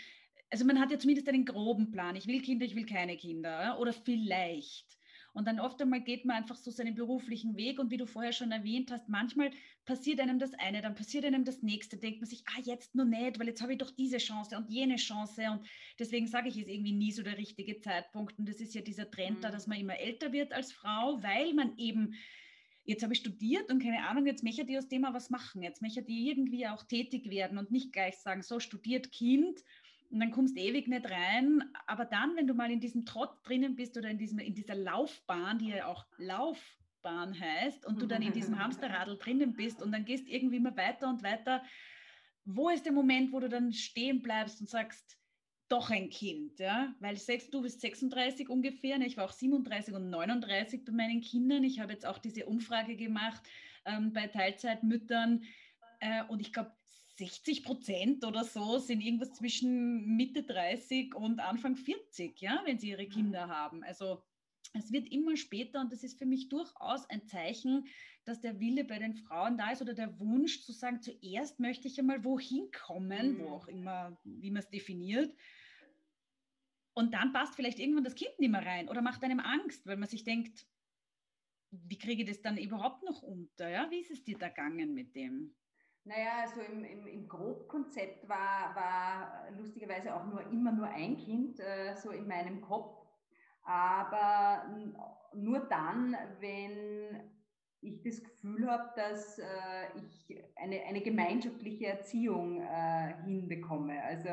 also 0.49 0.65
man 0.65 0.79
hat 0.79 0.91
ja 0.91 0.99
zumindest 0.99 1.29
einen 1.29 1.45
groben 1.45 1.91
Plan, 1.91 2.15
ich 2.15 2.27
will 2.27 2.41
Kinder, 2.41 2.65
ich 2.65 2.75
will 2.75 2.85
keine 2.85 3.17
Kinder, 3.17 3.77
oder 3.79 3.93
vielleicht. 3.93 4.97
Und 5.37 5.45
dann 5.47 5.59
oft 5.59 5.79
einmal 5.79 6.01
geht 6.01 6.25
man 6.25 6.37
einfach 6.37 6.55
so 6.55 6.71
seinen 6.71 6.95
beruflichen 6.95 7.55
Weg 7.57 7.77
und 7.77 7.91
wie 7.91 7.97
du 7.97 8.07
vorher 8.07 8.31
schon 8.31 8.51
erwähnt 8.51 8.89
hast, 8.89 9.07
manchmal 9.07 9.51
passiert 9.85 10.19
einem 10.19 10.39
das 10.39 10.55
eine, 10.55 10.81
dann 10.81 10.95
passiert 10.95 11.25
einem 11.25 11.45
das 11.45 11.61
nächste, 11.61 11.97
denkt 11.97 12.21
man 12.21 12.27
sich, 12.27 12.43
ah, 12.47 12.61
jetzt 12.63 12.95
nur 12.95 13.05
nicht, 13.05 13.37
weil 13.37 13.47
jetzt 13.47 13.61
habe 13.61 13.73
ich 13.73 13.77
doch 13.77 13.91
diese 13.91 14.17
Chance 14.17 14.57
und 14.57 14.67
jene 14.67 14.95
Chance. 14.95 15.43
Und 15.51 15.67
deswegen 15.99 16.25
sage 16.25 16.49
ich, 16.49 16.57
ist 16.57 16.69
irgendwie 16.69 16.91
nie 16.91 17.11
so 17.11 17.21
der 17.21 17.37
richtige 17.37 17.79
Zeitpunkt. 17.79 18.39
Und 18.39 18.49
das 18.49 18.59
ist 18.59 18.73
ja 18.73 18.81
dieser 18.81 19.11
Trend 19.11 19.37
mhm. 19.37 19.41
da, 19.41 19.51
dass 19.51 19.67
man 19.67 19.79
immer 19.79 19.99
älter 19.99 20.33
wird 20.33 20.53
als 20.53 20.71
Frau, 20.71 21.21
weil 21.21 21.53
man 21.53 21.77
eben 21.77 22.15
jetzt 22.87 23.03
habe 23.03 23.13
ich 23.13 23.19
studiert 23.19 23.69
und 23.69 23.83
keine 23.83 24.07
Ahnung, 24.07 24.25
jetzt 24.25 24.43
möchte 24.43 24.63
ich 24.63 24.77
aus 24.77 24.87
dem 24.87 25.03
was 25.03 25.29
machen. 25.29 25.61
Jetzt 25.61 25.81
möchte 25.81 25.99
ich 25.99 26.09
irgendwie 26.09 26.67
auch 26.67 26.83
tätig 26.83 27.29
werden 27.29 27.57
und 27.57 27.69
nicht 27.69 27.91
gleich 27.91 28.17
sagen, 28.17 28.41
so 28.41 28.59
studiert 28.59 29.11
Kind 29.11 29.61
und 30.09 30.21
dann 30.21 30.31
kommst 30.31 30.55
du 30.55 30.61
ewig 30.61 30.87
nicht 30.87 31.05
rein. 31.09 31.63
Aber 31.85 32.05
dann, 32.05 32.35
wenn 32.37 32.47
du 32.47 32.53
mal 32.53 32.71
in 32.71 32.79
diesem 32.79 33.05
Trott 33.05 33.37
drinnen 33.43 33.75
bist 33.75 33.97
oder 33.97 34.09
in, 34.09 34.17
diesem, 34.17 34.39
in 34.39 34.55
dieser 34.55 34.75
Laufbahn, 34.75 35.59
die 35.59 35.67
ja 35.67 35.87
auch 35.87 36.05
Laufbahn 36.17 37.37
heißt, 37.37 37.85
und 37.85 38.01
du 38.01 38.07
dann 38.07 38.21
in 38.21 38.31
diesem 38.31 38.57
Hamsterradl 38.57 39.17
drinnen 39.17 39.53
bist 39.53 39.81
und 39.81 39.91
dann 39.91 40.05
gehst 40.05 40.27
irgendwie 40.27 40.57
immer 40.57 40.75
weiter 40.77 41.09
und 41.09 41.23
weiter, 41.23 41.61
wo 42.45 42.69
ist 42.69 42.85
der 42.85 42.93
Moment, 42.93 43.33
wo 43.33 43.41
du 43.41 43.49
dann 43.49 43.73
stehen 43.73 44.21
bleibst 44.21 44.61
und 44.61 44.69
sagst, 44.69 45.17
doch 45.69 45.89
ein 45.89 46.09
Kind, 46.09 46.59
ja, 46.59 46.95
weil 46.99 47.17
selbst 47.17 47.53
du 47.53 47.61
bist 47.61 47.81
36 47.81 48.49
ungefähr, 48.49 48.97
ne? 48.97 49.05
ich 49.05 49.17
war 49.17 49.25
auch 49.25 49.33
37 49.33 49.93
und 49.93 50.09
39 50.09 50.85
bei 50.85 50.91
meinen 50.91 51.21
Kindern. 51.21 51.63
Ich 51.63 51.79
habe 51.79 51.93
jetzt 51.93 52.05
auch 52.05 52.17
diese 52.17 52.45
Umfrage 52.45 52.95
gemacht 52.95 53.41
ähm, 53.85 54.13
bei 54.13 54.27
Teilzeitmüttern 54.27 55.43
äh, 55.99 56.23
und 56.29 56.39
ich 56.39 56.53
glaube, 56.53 56.71
60 57.17 57.63
Prozent 57.63 58.25
oder 58.25 58.43
so 58.43 58.77
sind 58.77 59.01
irgendwas 59.01 59.33
zwischen 59.33 60.05
Mitte 60.15 60.43
30 60.43 61.15
und 61.15 61.39
Anfang 61.39 61.75
40, 61.75 62.39
ja, 62.39 62.61
wenn 62.65 62.77
sie 62.77 62.89
ihre 62.89 63.05
mhm. 63.05 63.09
Kinder 63.09 63.47
haben. 63.47 63.83
Also 63.83 64.23
es 64.73 64.91
wird 64.91 65.11
immer 65.11 65.35
später 65.35 65.81
und 65.81 65.91
das 65.91 66.03
ist 66.03 66.19
für 66.19 66.25
mich 66.25 66.49
durchaus 66.49 67.09
ein 67.09 67.25
Zeichen, 67.25 67.87
dass 68.25 68.41
der 68.41 68.59
Wille 68.59 68.83
bei 68.83 68.99
den 68.99 69.15
Frauen 69.15 69.57
da 69.57 69.71
ist 69.71 69.81
oder 69.81 69.93
der 69.93 70.19
Wunsch 70.19 70.61
zu 70.61 70.73
sagen, 70.73 71.01
zuerst 71.01 71.59
möchte 71.59 71.87
ich 71.87 71.97
einmal 71.97 72.23
wohin 72.23 72.69
kommen, 72.71 73.33
mhm. 73.33 73.39
wo 73.39 73.49
auch 73.49 73.67
immer, 73.67 74.17
wie 74.23 74.51
man 74.51 74.61
es 74.61 74.69
definiert. 74.69 75.33
Und 76.97 77.13
dann 77.13 77.31
passt 77.31 77.53
vielleicht 77.53 77.77
irgendwann 77.77 78.05
das 78.05 78.15
Kind 78.15 78.39
nicht 78.39 78.49
mehr 78.49 78.65
rein 78.65 78.89
oder 78.89 79.03
macht 79.03 79.23
einem 79.23 79.39
Angst, 79.39 79.85
weil 79.85 79.97
man 79.97 80.09
sich 80.09 80.23
denkt, 80.23 80.65
wie 81.69 81.99
kriege 81.99 82.23
ich 82.23 82.27
das 82.27 82.41
dann 82.41 82.57
überhaupt 82.57 83.03
noch 83.03 83.21
unter? 83.21 83.69
Ja? 83.69 83.91
Wie 83.91 83.99
ist 83.99 84.09
es 84.09 84.23
dir 84.23 84.35
da 84.35 84.47
gegangen 84.47 84.95
mit 84.95 85.13
dem? 85.13 85.53
Naja, 86.05 86.41
also 86.41 86.59
im, 86.61 86.83
im, 86.83 87.05
im 87.05 87.27
Grobkonzept 87.27 88.27
war, 88.27 88.73
war 88.73 89.51
lustigerweise 89.51 90.15
auch 90.15 90.25
nur 90.25 90.41
immer 90.49 90.71
nur 90.71 90.87
ein 90.87 91.17
Kind 91.17 91.59
äh, 91.59 91.95
so 91.95 92.09
in 92.09 92.27
meinem 92.27 92.61
Kopf. 92.61 93.05
Aber 93.61 94.75
nur 95.35 95.59
dann, 95.69 96.17
wenn 96.39 97.29
ich 97.81 98.01
das 98.01 98.23
Gefühl 98.23 98.69
habe, 98.69 98.89
dass 98.95 99.39
äh, 99.39 99.45
ich 99.95 100.43
eine, 100.55 100.83
eine 100.83 101.01
gemeinschaftliche 101.01 101.87
Erziehung 101.87 102.61
äh, 102.61 103.13
hinbekomme. 103.23 104.01
Also 104.03 104.29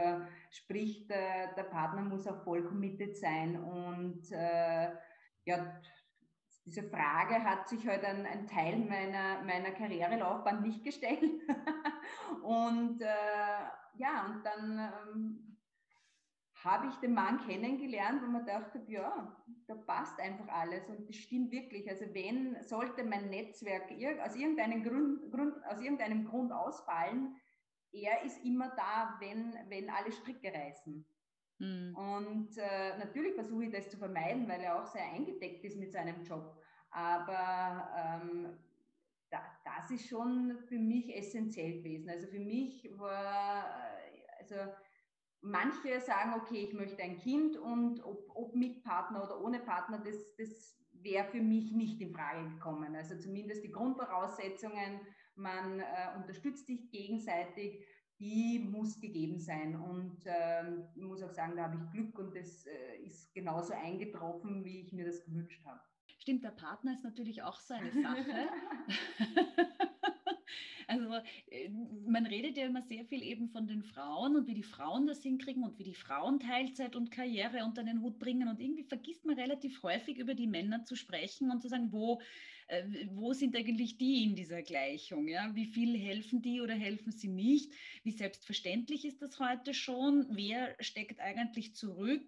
sprich, 0.50 1.07
der, 1.07 1.54
der 1.54 1.64
Partner 1.64 2.02
muss 2.02 2.26
auch 2.26 2.42
voll 2.42 2.64
committed 2.64 3.16
sein 3.16 3.62
und 3.62 4.30
äh, 4.33 4.90
ja, 5.46 5.80
diese 6.64 6.83
Frage 6.83 7.44
hat 7.44 7.68
sich 7.68 7.87
heute 7.87 8.07
halt 8.07 8.26
ein, 8.26 8.46
Teil 8.46 8.78
meiner, 8.78 9.42
meiner 9.42 9.70
Karrierelaufbahn 9.72 10.62
nicht 10.62 10.83
gestellt. 10.83 11.20
und 12.42 13.02
äh, 13.02 13.96
ja, 13.96 14.26
und 14.26 14.44
dann 14.44 14.78
ähm, 14.78 15.43
habe 16.64 16.88
ich 16.88 16.94
den 16.96 17.14
Mann 17.14 17.38
kennengelernt, 17.46 18.22
wo 18.22 18.27
man 18.27 18.46
dachte, 18.46 18.81
ja, 18.88 19.37
da 19.66 19.74
passt 19.74 20.18
einfach 20.18 20.48
alles 20.48 20.88
und 20.88 21.09
das 21.09 21.16
stimmt 21.16 21.53
wirklich. 21.53 21.88
Also 21.88 22.07
wenn 22.14 22.57
sollte 22.62 23.05
mein 23.05 23.29
Netzwerk 23.29 23.90
aus 24.24 24.35
irgendeinem 24.35 24.83
Grund, 24.83 25.31
Grund, 25.31 25.55
aus 25.66 25.81
irgendeinem 25.81 26.24
Grund 26.24 26.53
ausfallen, 26.53 27.37
er 27.92 28.22
ist 28.24 28.44
immer 28.44 28.70
da, 28.77 29.16
wenn, 29.20 29.55
wenn 29.68 29.90
alle 29.90 30.11
Stricke 30.11 30.53
reißen. 30.53 31.05
Mhm. 31.59 31.96
Und 31.96 32.59
äh, 32.59 32.98
natürlich 32.98 33.35
versuche 33.35 33.64
ich 33.64 33.70
das 33.70 33.90
zu 33.90 33.96
vermeiden, 33.96 34.48
weil 34.48 34.61
er 34.61 34.81
auch 34.83 34.87
sehr 34.87 35.05
eingedeckt 35.05 35.64
ist 35.64 35.77
mit 35.77 35.92
seinem 35.92 36.22
Job. 36.22 36.57
Aber 36.90 37.88
ähm, 37.96 38.59
da, 39.31 39.42
das 39.64 39.90
ist 39.90 40.09
schon 40.09 40.59
für 40.66 40.79
mich 40.79 41.14
essentiell 41.14 41.79
gewesen. 41.79 42.09
Also 42.09 42.27
für 42.27 42.40
mich 42.40 42.88
war, 42.98 43.64
äh, 43.64 44.40
also 44.40 44.55
manche 45.44 46.00
sagen, 46.00 46.35
okay, 46.40 46.64
ich 46.64 46.72
möchte 46.72 47.02
ein 47.02 47.18
Kind 47.18 47.57
und 47.57 48.02
ob, 48.02 48.30
ob 48.35 48.54
mit 48.54 48.83
Partner 48.83 49.22
oder 49.22 49.40
ohne 49.40 49.61
Partner, 49.61 49.98
das, 49.98 50.35
das 50.37 50.78
wäre 50.92 51.26
für 51.26 51.42
mich 51.42 51.72
nicht 51.72 52.00
in 52.00 52.12
Frage 52.12 52.48
gekommen. 52.48 52.96
Also 52.96 53.16
zumindest 53.18 53.62
die 53.62 53.70
Grundvoraussetzungen, 53.70 55.00
man 55.37 55.80
äh, 55.80 55.85
unterstützt 56.16 56.66
sich 56.66 56.90
gegenseitig, 56.90 57.85
die 58.18 58.59
muss 58.59 59.00
gegeben 59.00 59.38
sein. 59.38 59.76
Und 59.76 60.22
ähm, 60.24 60.85
ich 60.94 61.02
muss 61.02 61.22
auch 61.22 61.30
sagen, 61.30 61.57
da 61.57 61.64
habe 61.64 61.76
ich 61.76 61.90
Glück 61.92 62.18
und 62.18 62.35
das 62.35 62.66
äh, 62.66 63.04
ist 63.04 63.35
genauso 63.35 63.74
eingetroffen, 63.74 64.64
wie 64.64 64.80
ich 64.80 64.92
mir 64.92 65.04
das 65.04 65.24
gewünscht 65.24 65.62
habe. 65.66 65.80
Stimmt, 66.20 66.42
der 66.44 66.52
Partner 66.52 66.92
ist 66.94 67.04
natürlich 67.04 67.42
auch 67.42 67.61
so 67.61 67.74
eine 67.74 67.92
Sache. 67.92 68.48
Also 70.87 71.14
äh, 71.51 71.68
man 72.07 72.27
redet 72.27 72.57
ja 72.57 72.66
immer 72.66 72.83
sehr 72.83 73.05
viel 73.05 73.23
eben 73.23 73.49
von 73.49 73.66
den 73.66 73.83
Frauen 73.83 74.37
und 74.37 74.47
wie 74.47 74.55
die 74.55 74.62
Frauen 74.62 75.07
das 75.07 75.23
hinkriegen 75.23 75.62
und 75.62 75.79
wie 75.79 75.85
die 75.85 75.94
Frauen 75.94 76.40
Teilzeit 76.40 76.97
und 76.97 77.11
Karriere 77.11 77.64
unter 77.64 77.83
den 77.83 78.01
Hut 78.03 78.18
bringen. 78.18 78.49
Und 78.49 78.61
irgendwie 78.61 78.85
vergisst 78.85 79.25
man 79.25 79.38
relativ 79.38 79.83
häufig 79.83 80.18
über 80.18 80.35
die 80.35 80.47
Männer 80.47 80.85
zu 80.85 80.97
sprechen 80.97 81.51
und 81.51 81.62
zu 81.62 81.68
sagen, 81.68 81.92
wo, 81.92 82.20
äh, 82.68 82.85
wo 83.12 83.33
sind 83.33 83.57
eigentlich 83.57 83.99
die 83.99 84.25
in 84.25 84.35
dieser 84.37 84.62
Gleichung? 84.62 85.29
Ja? 85.29 85.55
Wie 85.55 85.66
viel 85.66 85.99
helfen 85.99 86.42
die 86.42 86.61
oder 86.61 86.75
helfen 86.75 87.12
sie 87.12 87.29
nicht? 87.29 87.73
Wie 88.03 88.12
selbstverständlich 88.12 89.05
ist 89.05 89.23
das 89.23 89.38
heute 89.38 89.75
schon? 89.75 90.27
Wer 90.31 90.77
steckt 90.81 91.20
eigentlich 91.20 91.75
zurück? 91.75 92.27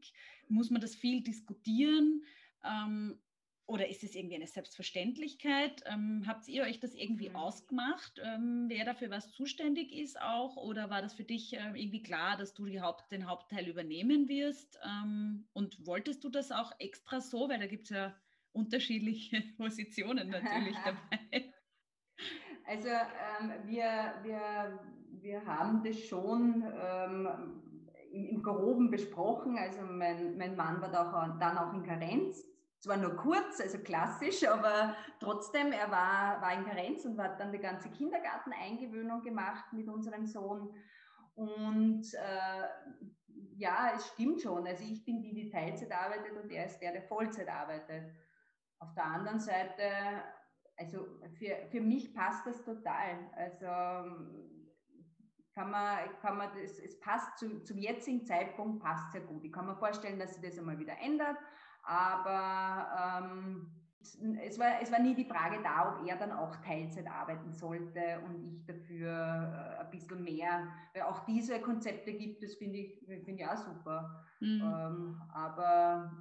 Muss 0.48 0.70
man 0.70 0.80
das 0.80 0.94
viel 0.94 1.22
diskutieren? 1.22 2.22
Ähm, 2.64 3.18
oder 3.66 3.88
ist 3.88 4.04
es 4.04 4.14
irgendwie 4.14 4.36
eine 4.36 4.46
Selbstverständlichkeit? 4.46 5.82
Ähm, 5.86 6.24
habt 6.26 6.46
ihr 6.46 6.62
euch 6.62 6.78
das 6.78 6.94
irgendwie 6.94 7.30
mhm. 7.30 7.36
ausgemacht, 7.36 8.20
ähm, 8.24 8.66
wer 8.68 8.84
dafür 8.84 9.10
was 9.10 9.32
zuständig 9.32 9.92
ist 9.92 10.20
auch? 10.20 10.56
Oder 10.56 10.88
war 10.88 11.02
das 11.02 11.14
für 11.14 11.24
dich 11.24 11.54
äh, 11.54 11.72
irgendwie 11.74 12.02
klar, 12.02 12.36
dass 12.36 12.54
du 12.54 12.66
Haupt, 12.80 13.10
den 13.10 13.28
Hauptteil 13.28 13.66
übernehmen 13.66 14.28
wirst? 14.28 14.78
Ähm, 14.84 15.48
und 15.52 15.84
wolltest 15.84 16.22
du 16.22 16.28
das 16.28 16.52
auch 16.52 16.72
extra 16.78 17.20
so? 17.20 17.48
Weil 17.48 17.58
da 17.58 17.66
gibt 17.66 17.84
es 17.84 17.90
ja 17.90 18.14
unterschiedliche 18.52 19.40
Positionen 19.56 20.30
natürlich 20.30 20.76
dabei. 20.84 21.52
Also 22.68 22.88
ähm, 22.88 23.52
wir, 23.64 24.14
wir, 24.22 24.80
wir 25.22 25.44
haben 25.44 25.82
das 25.82 25.98
schon 26.04 26.64
ähm, 26.80 27.28
im, 28.12 28.26
im, 28.26 28.42
Groben 28.42 28.90
besprochen. 28.90 29.58
Also 29.58 29.82
mein, 29.82 30.36
mein 30.36 30.56
Mann 30.56 30.80
war 30.80 30.90
da 30.90 31.10
auch, 31.10 31.38
dann 31.38 31.58
auch 31.58 31.74
in 31.74 31.82
Karenz 31.82 32.44
zwar 32.80 32.96
nur 32.96 33.16
kurz, 33.16 33.60
also 33.60 33.78
klassisch, 33.78 34.46
aber 34.46 34.96
trotzdem, 35.20 35.72
er 35.72 35.90
war, 35.90 36.40
war 36.40 36.52
in 36.52 36.64
Karenz 36.64 37.04
und 37.04 37.20
hat 37.20 37.40
dann 37.40 37.52
die 37.52 37.58
ganze 37.58 37.90
Kindergarteneingewöhnung 37.90 39.22
gemacht 39.22 39.72
mit 39.72 39.88
unserem 39.88 40.26
Sohn. 40.26 40.74
Und 41.34 42.04
äh, 42.14 42.68
ja, 43.56 43.92
es 43.94 44.08
stimmt 44.08 44.40
schon. 44.40 44.66
Also 44.66 44.84
ich 44.84 45.04
bin 45.04 45.20
die, 45.20 45.34
die 45.34 45.50
Teilzeit 45.50 45.92
arbeitet 45.92 46.32
und 46.36 46.50
er 46.50 46.66
ist 46.66 46.78
der, 46.78 46.92
der 46.92 47.02
Vollzeit 47.02 47.48
arbeitet. 47.48 48.12
Auf 48.78 48.94
der 48.94 49.04
anderen 49.04 49.40
Seite, 49.40 49.82
also 50.76 51.06
für, 51.38 51.66
für 51.70 51.80
mich 51.80 52.14
passt 52.14 52.46
das 52.46 52.62
total. 52.62 53.30
Also 53.34 53.66
kann 55.54 55.70
man, 55.70 55.98
kann 56.20 56.36
man 56.36 56.50
das, 56.52 56.78
es 56.78 57.00
passt 57.00 57.38
zu, 57.38 57.62
zum 57.62 57.78
jetzigen 57.78 58.24
Zeitpunkt 58.26 58.82
passt 58.82 59.12
sehr 59.12 59.22
gut. 59.22 59.42
Ich 59.44 59.52
kann 59.52 59.66
mir 59.66 59.76
vorstellen, 59.76 60.18
dass 60.18 60.34
sich 60.34 60.42
das 60.42 60.58
einmal 60.58 60.78
wieder 60.78 60.98
ändert, 61.00 61.38
aber 61.86 63.22
ähm, 63.22 63.70
es, 64.44 64.58
war, 64.58 64.80
es 64.80 64.90
war 64.92 65.00
nie 65.00 65.14
die 65.14 65.24
Frage 65.24 65.62
da, 65.62 65.96
ob 65.98 66.06
er 66.06 66.16
dann 66.16 66.32
auch 66.32 66.56
Teilzeit 66.56 67.06
arbeiten 67.06 67.52
sollte 67.52 68.20
und 68.26 68.44
ich 68.44 68.64
dafür 68.66 69.78
äh, 69.78 69.84
ein 69.84 69.90
bisschen 69.90 70.22
mehr, 70.22 70.68
weil 70.94 71.02
auch 71.02 71.24
diese 71.24 71.60
Konzepte 71.60 72.12
gibt 72.12 72.42
es, 72.42 72.56
finde 72.56 72.78
ich, 72.78 73.04
find 73.06 73.40
ich 73.40 73.46
auch 73.46 73.56
super. 73.56 74.24
Mhm. 74.40 74.62
Ähm, 74.62 75.22
aber 75.32 76.12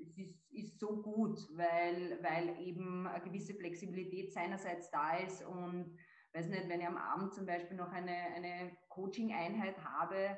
es 0.00 0.16
ist, 0.18 0.52
ist, 0.52 0.80
so 0.80 1.02
gut, 1.02 1.38
weil, 1.56 2.18
weil 2.22 2.58
eben 2.60 3.06
eine 3.06 3.22
gewisse 3.22 3.54
Flexibilität 3.54 4.32
seinerseits 4.32 4.90
da 4.90 5.18
ist 5.18 5.44
und 5.46 5.96
weiß 6.32 6.48
nicht, 6.48 6.68
wenn 6.68 6.80
ich 6.80 6.86
am 6.86 6.96
Abend 6.96 7.34
zum 7.34 7.46
Beispiel 7.46 7.76
noch 7.76 7.92
eine, 7.92 8.16
eine 8.34 8.72
Coaching-Einheit 8.88 9.76
habe, 9.84 10.36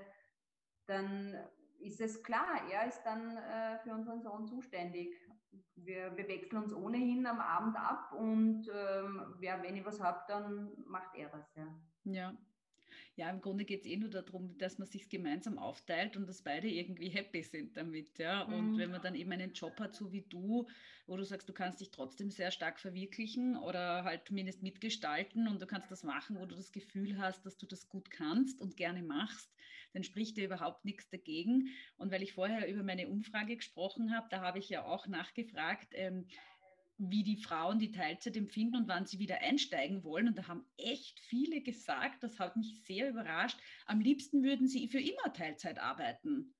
dann 0.86 1.36
ist 1.82 2.00
es 2.00 2.22
klar, 2.22 2.62
er 2.70 2.86
ist 2.86 3.02
dann 3.02 3.36
äh, 3.36 3.78
für 3.78 3.92
unseren 3.92 4.22
Sohn 4.22 4.46
zuständig. 4.46 5.14
Wir, 5.76 6.16
wir, 6.16 6.28
wechseln 6.28 6.62
uns 6.62 6.72
ohnehin 6.72 7.26
am 7.26 7.40
Abend 7.40 7.76
ab 7.76 8.12
und 8.12 8.68
ähm, 8.68 9.34
ja, 9.40 9.62
wenn 9.62 9.76
ich 9.76 9.84
was 9.84 10.00
habe, 10.00 10.20
dann 10.28 10.70
macht 10.86 11.14
er 11.14 11.28
das, 11.28 11.54
ja. 11.56 11.66
Ja, 12.04 12.34
ja, 13.16 13.28
im 13.28 13.42
Grunde 13.42 13.64
geht 13.64 13.82
es 13.84 13.86
eh 13.86 13.96
nur 13.96 14.08
darum, 14.08 14.56
dass 14.56 14.78
man 14.78 14.88
sich 14.88 15.08
gemeinsam 15.10 15.58
aufteilt 15.58 16.16
und 16.16 16.26
dass 16.26 16.40
beide 16.40 16.68
irgendwie 16.68 17.10
happy 17.10 17.42
sind 17.42 17.76
damit. 17.76 18.18
Ja? 18.18 18.42
Und 18.42 18.72
mhm. 18.72 18.78
wenn 18.78 18.90
man 18.90 19.02
dann 19.02 19.14
eben 19.14 19.30
einen 19.32 19.52
Job 19.52 19.78
hat, 19.80 19.94
so 19.94 20.12
wie 20.12 20.22
du, 20.22 20.66
wo 21.06 21.16
du 21.16 21.24
sagst, 21.24 21.46
du 21.48 21.52
kannst 21.52 21.80
dich 21.80 21.90
trotzdem 21.90 22.30
sehr 22.30 22.50
stark 22.50 22.80
verwirklichen 22.80 23.56
oder 23.58 24.04
halt 24.04 24.26
zumindest 24.26 24.62
mitgestalten 24.62 25.46
und 25.46 25.60
du 25.60 25.66
kannst 25.66 25.90
das 25.90 26.04
machen, 26.04 26.38
wo 26.38 26.46
du 26.46 26.56
das 26.56 26.72
Gefühl 26.72 27.18
hast, 27.18 27.44
dass 27.44 27.58
du 27.58 27.66
das 27.66 27.88
gut 27.88 28.10
kannst 28.10 28.62
und 28.62 28.78
gerne 28.78 29.02
machst, 29.02 29.50
dann 29.92 30.04
spricht 30.04 30.36
dir 30.36 30.44
überhaupt 30.44 30.84
nichts 30.84 31.08
dagegen. 31.08 31.68
Und 31.96 32.10
weil 32.10 32.22
ich 32.22 32.32
vorher 32.32 32.68
über 32.68 32.82
meine 32.82 33.08
Umfrage 33.08 33.56
gesprochen 33.56 34.14
habe, 34.14 34.28
da 34.30 34.40
habe 34.40 34.58
ich 34.58 34.68
ja 34.68 34.84
auch 34.84 35.06
nachgefragt, 35.06 35.88
ähm, 35.92 36.26
wie 36.98 37.24
die 37.24 37.36
Frauen 37.36 37.78
die 37.78 37.90
Teilzeit 37.90 38.36
empfinden 38.36 38.76
und 38.76 38.88
wann 38.88 39.06
sie 39.06 39.18
wieder 39.18 39.40
einsteigen 39.40 40.04
wollen. 40.04 40.28
Und 40.28 40.38
da 40.38 40.46
haben 40.46 40.64
echt 40.76 41.18
viele 41.20 41.60
gesagt, 41.60 42.22
das 42.22 42.38
hat 42.38 42.56
mich 42.56 42.82
sehr 42.84 43.08
überrascht, 43.08 43.58
am 43.86 44.00
liebsten 44.00 44.42
würden 44.42 44.68
sie 44.68 44.88
für 44.88 45.00
immer 45.00 45.32
Teilzeit 45.32 45.78
arbeiten. 45.78 46.54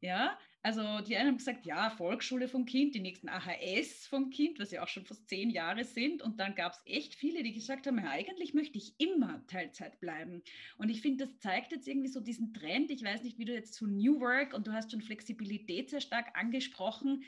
Ja, 0.00 0.38
also 0.64 1.02
die 1.02 1.14
einen 1.14 1.28
haben 1.28 1.36
gesagt, 1.36 1.66
ja, 1.66 1.90
Volksschule 1.90 2.48
vom 2.48 2.64
Kind, 2.64 2.94
die 2.94 3.00
nächsten 3.00 3.28
AHS 3.28 4.06
vom 4.06 4.30
Kind, 4.30 4.58
was 4.58 4.70
ja 4.70 4.82
auch 4.82 4.88
schon 4.88 5.04
fast 5.04 5.28
zehn 5.28 5.50
Jahre 5.50 5.84
sind. 5.84 6.22
Und 6.22 6.40
dann 6.40 6.54
gab 6.54 6.72
es 6.72 6.80
echt 6.86 7.14
viele, 7.14 7.42
die 7.42 7.52
gesagt 7.52 7.86
haben, 7.86 7.98
ja, 7.98 8.08
eigentlich 8.08 8.54
möchte 8.54 8.78
ich 8.78 8.98
immer 8.98 9.46
Teilzeit 9.46 10.00
bleiben. 10.00 10.42
Und 10.78 10.88
ich 10.88 11.02
finde, 11.02 11.26
das 11.26 11.38
zeigt 11.38 11.72
jetzt 11.72 11.86
irgendwie 11.86 12.08
so 12.08 12.18
diesen 12.18 12.54
Trend. 12.54 12.90
Ich 12.90 13.04
weiß 13.04 13.24
nicht, 13.24 13.38
wie 13.38 13.44
du 13.44 13.52
jetzt 13.52 13.74
zu 13.74 13.86
New 13.86 14.20
Work 14.20 14.54
und 14.54 14.66
du 14.66 14.72
hast 14.72 14.90
schon 14.90 15.02
Flexibilität 15.02 15.90
sehr 15.90 16.00
stark 16.00 16.34
angesprochen 16.34 17.24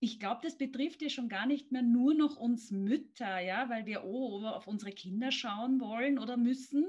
ich 0.00 0.20
glaube, 0.20 0.40
das 0.44 0.56
betrifft 0.56 1.02
ja 1.02 1.08
schon 1.08 1.28
gar 1.28 1.46
nicht 1.46 1.72
mehr 1.72 1.82
nur 1.82 2.14
noch 2.14 2.36
uns 2.36 2.70
Mütter, 2.70 3.40
ja, 3.40 3.68
weil 3.68 3.84
wir 3.86 4.04
oh, 4.04 4.44
auf 4.46 4.68
unsere 4.68 4.92
Kinder 4.92 5.32
schauen 5.32 5.80
wollen 5.80 6.20
oder 6.20 6.36
müssen, 6.36 6.86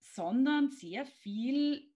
sondern 0.00 0.70
sehr 0.70 1.04
viel, 1.04 1.91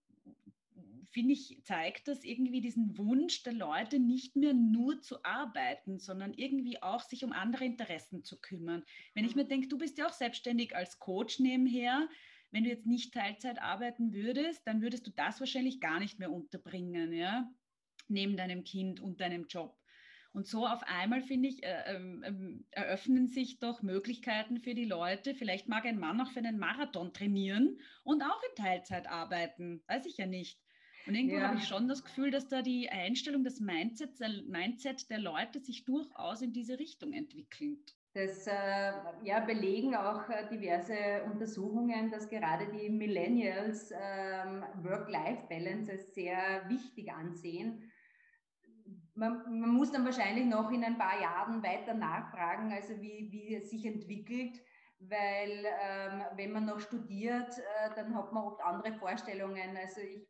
finde 1.10 1.32
ich, 1.32 1.60
zeigt 1.62 2.08
das 2.08 2.24
irgendwie 2.24 2.60
diesen 2.60 2.96
Wunsch 2.98 3.42
der 3.42 3.52
Leute, 3.52 3.98
nicht 3.98 4.36
mehr 4.36 4.54
nur 4.54 5.00
zu 5.00 5.24
arbeiten, 5.24 5.98
sondern 5.98 6.34
irgendwie 6.34 6.82
auch 6.82 7.00
sich 7.00 7.24
um 7.24 7.32
andere 7.32 7.64
Interessen 7.64 8.24
zu 8.24 8.40
kümmern. 8.40 8.84
Wenn 9.14 9.24
ich 9.24 9.34
mir 9.34 9.44
denke, 9.44 9.68
du 9.68 9.78
bist 9.78 9.98
ja 9.98 10.06
auch 10.06 10.12
selbstständig 10.12 10.74
als 10.74 10.98
Coach 10.98 11.40
nebenher, 11.40 12.08
wenn 12.50 12.64
du 12.64 12.70
jetzt 12.70 12.86
nicht 12.86 13.12
Teilzeit 13.12 13.60
arbeiten 13.60 14.12
würdest, 14.12 14.66
dann 14.66 14.80
würdest 14.80 15.06
du 15.06 15.10
das 15.10 15.40
wahrscheinlich 15.40 15.80
gar 15.80 16.00
nicht 16.00 16.18
mehr 16.18 16.30
unterbringen, 16.30 17.12
ja, 17.12 17.52
neben 18.08 18.36
deinem 18.36 18.64
Kind 18.64 19.00
und 19.00 19.20
deinem 19.20 19.46
Job. 19.48 19.76
Und 20.36 20.46
so 20.46 20.66
auf 20.66 20.82
einmal, 20.82 21.22
finde 21.22 21.48
ich, 21.48 21.62
äh, 21.62 21.94
äh, 21.94 22.58
eröffnen 22.70 23.26
sich 23.26 23.58
doch 23.58 23.80
Möglichkeiten 23.80 24.58
für 24.58 24.74
die 24.74 24.84
Leute. 24.84 25.34
Vielleicht 25.34 25.66
mag 25.66 25.86
ein 25.86 25.98
Mann 25.98 26.20
auch 26.20 26.30
für 26.30 26.40
einen 26.40 26.58
Marathon 26.58 27.14
trainieren 27.14 27.80
und 28.04 28.22
auch 28.22 28.42
in 28.50 28.62
Teilzeit 28.62 29.08
arbeiten. 29.08 29.82
Weiß 29.86 30.04
ich 30.04 30.18
ja 30.18 30.26
nicht. 30.26 30.60
Und 31.06 31.14
irgendwo 31.14 31.36
ja. 31.36 31.48
habe 31.48 31.58
ich 31.58 31.68
schon 31.68 31.88
das 31.88 32.04
Gefühl, 32.04 32.30
dass 32.30 32.48
da 32.48 32.62
die 32.62 32.88
Einstellung, 32.88 33.44
das 33.44 33.60
Mindset, 33.60 34.18
Mindset 34.48 35.08
der 35.10 35.18
Leute 35.18 35.60
sich 35.60 35.84
durchaus 35.84 36.42
in 36.42 36.52
diese 36.52 36.78
Richtung 36.78 37.12
entwickelt. 37.12 37.94
Das 38.14 38.46
äh, 38.46 38.92
ja, 39.24 39.40
belegen 39.40 39.94
auch 39.94 40.28
äh, 40.30 40.48
diverse 40.50 41.22
Untersuchungen, 41.30 42.10
dass 42.10 42.28
gerade 42.28 42.66
die 42.72 42.88
Millennials 42.88 43.90
ähm, 43.92 44.64
Work-Life-Balance 44.82 45.92
als 45.92 46.14
sehr 46.14 46.64
wichtig 46.68 47.12
ansehen 47.12 47.90
man, 49.14 49.60
man, 49.60 49.70
muss 49.70 49.92
dann 49.92 50.04
wahrscheinlich 50.04 50.46
noch 50.46 50.70
in 50.70 50.84
ein 50.84 50.98
paar 50.98 51.20
Jahren 51.20 51.62
weiter 51.62 51.94
nachfragen, 51.94 52.72
also 52.72 53.00
wie, 53.00 53.28
wie 53.30 53.54
es 53.54 53.70
sich 53.70 53.84
entwickelt, 53.84 54.60
weil 54.98 55.64
ähm, 55.82 56.22
wenn 56.36 56.52
man 56.52 56.66
noch 56.66 56.80
studiert, 56.80 57.58
äh, 57.58 57.94
dann 57.94 58.14
hat 58.14 58.32
man 58.32 58.44
oft 58.44 58.60
andere 58.62 58.94
Vorstellungen. 58.94 59.76
Also 59.76 60.00
ich, 60.00 60.26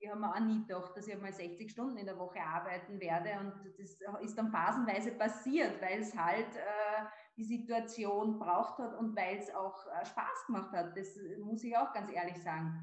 ich 0.00 0.08
habe 0.08 0.20
mir 0.20 0.32
auch 0.32 0.40
nie 0.40 0.60
gedacht, 0.60 0.96
dass 0.96 1.08
ich 1.08 1.14
einmal 1.14 1.32
60 1.32 1.70
Stunden 1.70 1.96
in 1.96 2.06
der 2.06 2.18
Woche 2.18 2.40
arbeiten 2.40 3.00
werde 3.00 3.30
und 3.40 3.52
das 3.78 3.98
ist 4.22 4.38
dann 4.38 4.50
phasenweise 4.50 5.12
passiert, 5.12 5.80
weil 5.82 6.00
es 6.00 6.16
halt 6.16 6.54
äh, 6.56 7.04
die 7.36 7.44
Situation 7.44 8.38
braucht 8.38 8.78
hat 8.78 8.96
und 8.96 9.16
weil 9.16 9.38
es 9.38 9.52
auch 9.54 9.86
äh, 9.86 10.06
Spaß 10.06 10.46
gemacht 10.46 10.72
hat. 10.72 10.96
Das 10.96 11.18
muss 11.40 11.64
ich 11.64 11.76
auch 11.76 11.92
ganz 11.92 12.12
ehrlich 12.12 12.40
sagen. 12.42 12.80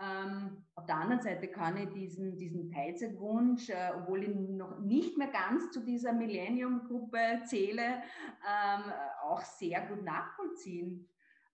Ähm, 0.00 0.64
auf 0.74 0.86
der 0.86 0.96
anderen 0.96 1.20
Seite 1.20 1.48
kann 1.48 1.76
ich 1.76 1.90
diesen, 1.90 2.36
diesen 2.36 2.70
Teilzeitwunsch, 2.70 3.68
äh, 3.68 3.92
obwohl 3.96 4.22
ich 4.22 4.34
noch 4.34 4.78
nicht 4.80 5.18
mehr 5.18 5.28
ganz 5.28 5.70
zu 5.70 5.80
dieser 5.84 6.12
Millennium-Gruppe 6.12 7.42
zähle, 7.44 8.02
ähm, 8.48 8.92
auch 9.24 9.42
sehr 9.42 9.86
gut 9.86 10.02
nachvollziehen. 10.02 11.08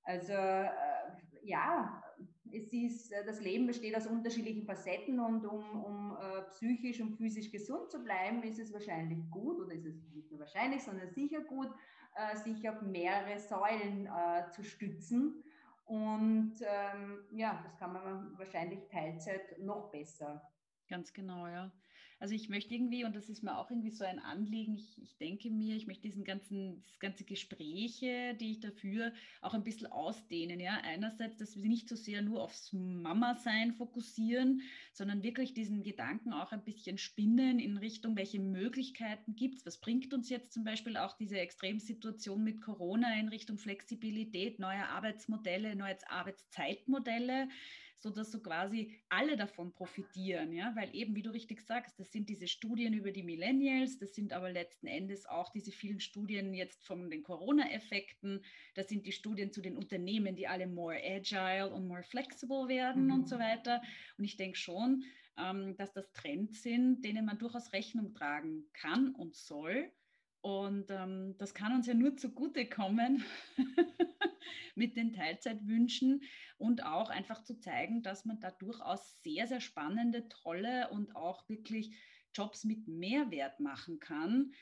Also 0.04 0.32
äh, 0.32 0.70
ja, 1.42 2.02
es 2.52 2.72
ist, 2.72 3.12
äh, 3.12 3.24
das 3.24 3.40
Leben 3.40 3.66
besteht 3.66 3.96
aus 3.96 4.06
unterschiedlichen 4.06 4.64
Facetten 4.64 5.20
und 5.20 5.44
um, 5.46 5.84
um 5.84 6.16
äh, 6.20 6.42
psychisch 6.50 7.00
und 7.00 7.16
physisch 7.16 7.50
gesund 7.50 7.90
zu 7.90 8.02
bleiben, 8.02 8.42
ist 8.42 8.58
es 8.58 8.72
wahrscheinlich 8.72 9.18
gut, 9.30 9.60
oder 9.60 9.74
ist 9.74 9.86
es 9.86 9.94
nicht 10.14 10.30
nur 10.30 10.40
wahrscheinlich, 10.40 10.82
sondern 10.82 11.10
sicher 11.10 11.40
gut, 11.40 11.70
äh, 12.14 12.36
sich 12.36 12.68
auf 12.68 12.82
mehrere 12.82 13.38
Säulen 13.38 14.06
äh, 14.06 14.50
zu 14.50 14.62
stützen 14.62 15.42
und 15.88 16.56
ähm, 16.60 17.24
ja, 17.30 17.62
das 17.64 17.78
kann 17.78 17.94
man 17.94 18.38
wahrscheinlich 18.38 18.86
Teilzeit 18.88 19.58
noch 19.58 19.90
besser. 19.90 20.42
Ganz 20.86 21.12
genau, 21.14 21.46
ja. 21.46 21.72
Also 22.20 22.34
ich 22.34 22.48
möchte 22.48 22.74
irgendwie, 22.74 23.04
und 23.04 23.14
das 23.14 23.28
ist 23.28 23.44
mir 23.44 23.56
auch 23.56 23.70
irgendwie 23.70 23.92
so 23.92 24.04
ein 24.04 24.18
Anliegen, 24.18 24.74
ich, 24.74 25.00
ich 25.00 25.16
denke 25.18 25.50
mir, 25.50 25.76
ich 25.76 25.86
möchte 25.86 26.02
diesen 26.02 26.24
ganzen, 26.24 26.82
das 26.88 26.98
ganze 26.98 27.24
Gespräche, 27.24 28.34
die 28.40 28.50
ich 28.52 28.60
dafür 28.60 29.12
auch 29.40 29.54
ein 29.54 29.62
bisschen 29.62 29.86
ausdehnen. 29.86 30.58
Ja, 30.58 30.80
einerseits, 30.82 31.36
dass 31.36 31.56
wir 31.56 31.68
nicht 31.68 31.88
so 31.88 31.94
sehr 31.94 32.22
nur 32.22 32.42
aufs 32.42 32.72
Mama-Sein 32.72 33.72
fokussieren, 33.72 34.62
sondern 34.92 35.22
wirklich 35.22 35.54
diesen 35.54 35.84
Gedanken 35.84 36.32
auch 36.32 36.50
ein 36.50 36.64
bisschen 36.64 36.98
spinnen 36.98 37.60
in 37.60 37.76
Richtung, 37.76 38.16
welche 38.16 38.40
Möglichkeiten 38.40 39.36
gibt 39.36 39.58
es, 39.58 39.66
was 39.66 39.78
bringt 39.78 40.12
uns 40.12 40.28
jetzt 40.28 40.52
zum 40.52 40.64
Beispiel 40.64 40.96
auch 40.96 41.16
diese 41.16 41.38
Extremsituation 41.38 42.42
mit 42.42 42.60
Corona 42.60 43.18
in 43.20 43.28
Richtung 43.28 43.58
Flexibilität, 43.58 44.58
neue 44.58 44.88
Arbeitsmodelle, 44.88 45.76
neue 45.76 45.96
Arbeitszeitmodelle 46.08 47.48
sodass 47.98 48.30
so 48.30 48.40
quasi 48.40 49.00
alle 49.08 49.36
davon 49.36 49.72
profitieren, 49.72 50.52
ja, 50.52 50.72
weil 50.76 50.94
eben, 50.94 51.14
wie 51.14 51.22
du 51.22 51.30
richtig 51.30 51.60
sagst, 51.60 51.98
das 51.98 52.12
sind 52.12 52.28
diese 52.28 52.46
Studien 52.46 52.94
über 52.94 53.10
die 53.10 53.22
Millennials, 53.22 53.98
das 53.98 54.14
sind 54.14 54.32
aber 54.32 54.50
letzten 54.50 54.86
Endes 54.86 55.26
auch 55.26 55.50
diese 55.50 55.72
vielen 55.72 56.00
Studien 56.00 56.54
jetzt 56.54 56.84
von 56.84 57.10
den 57.10 57.22
Corona-Effekten, 57.22 58.44
das 58.74 58.88
sind 58.88 59.06
die 59.06 59.12
Studien 59.12 59.52
zu 59.52 59.60
den 59.60 59.76
Unternehmen, 59.76 60.36
die 60.36 60.46
alle 60.46 60.66
more 60.66 61.00
agile 61.02 61.70
und 61.70 61.86
more 61.86 62.02
flexible 62.02 62.68
werden 62.68 63.06
mhm. 63.06 63.12
und 63.12 63.28
so 63.28 63.38
weiter. 63.38 63.82
Und 64.16 64.24
ich 64.24 64.36
denke 64.36 64.56
schon, 64.56 65.04
ähm, 65.38 65.76
dass 65.76 65.92
das 65.92 66.12
Trends 66.12 66.62
sind, 66.62 67.04
denen 67.04 67.24
man 67.24 67.38
durchaus 67.38 67.72
Rechnung 67.72 68.12
tragen 68.12 68.64
kann 68.72 69.14
und 69.14 69.36
soll. 69.36 69.90
Und 70.48 70.90
ähm, 70.90 71.34
das 71.36 71.52
kann 71.52 71.74
uns 71.74 71.86
ja 71.86 71.92
nur 71.92 72.16
zugutekommen, 72.16 73.22
mit 74.74 74.96
den 74.96 75.12
Teilzeitwünschen 75.12 76.22
und 76.56 76.86
auch 76.86 77.10
einfach 77.10 77.44
zu 77.44 77.60
zeigen, 77.60 78.02
dass 78.02 78.24
man 78.24 78.40
da 78.40 78.50
durchaus 78.52 79.20
sehr, 79.22 79.46
sehr 79.46 79.60
spannende, 79.60 80.26
tolle 80.30 80.88
und 80.88 81.14
auch 81.14 81.46
wirklich 81.50 81.94
Jobs 82.32 82.64
mit 82.64 82.88
Mehrwert 82.88 83.60
machen 83.60 84.00
kann. 84.00 84.54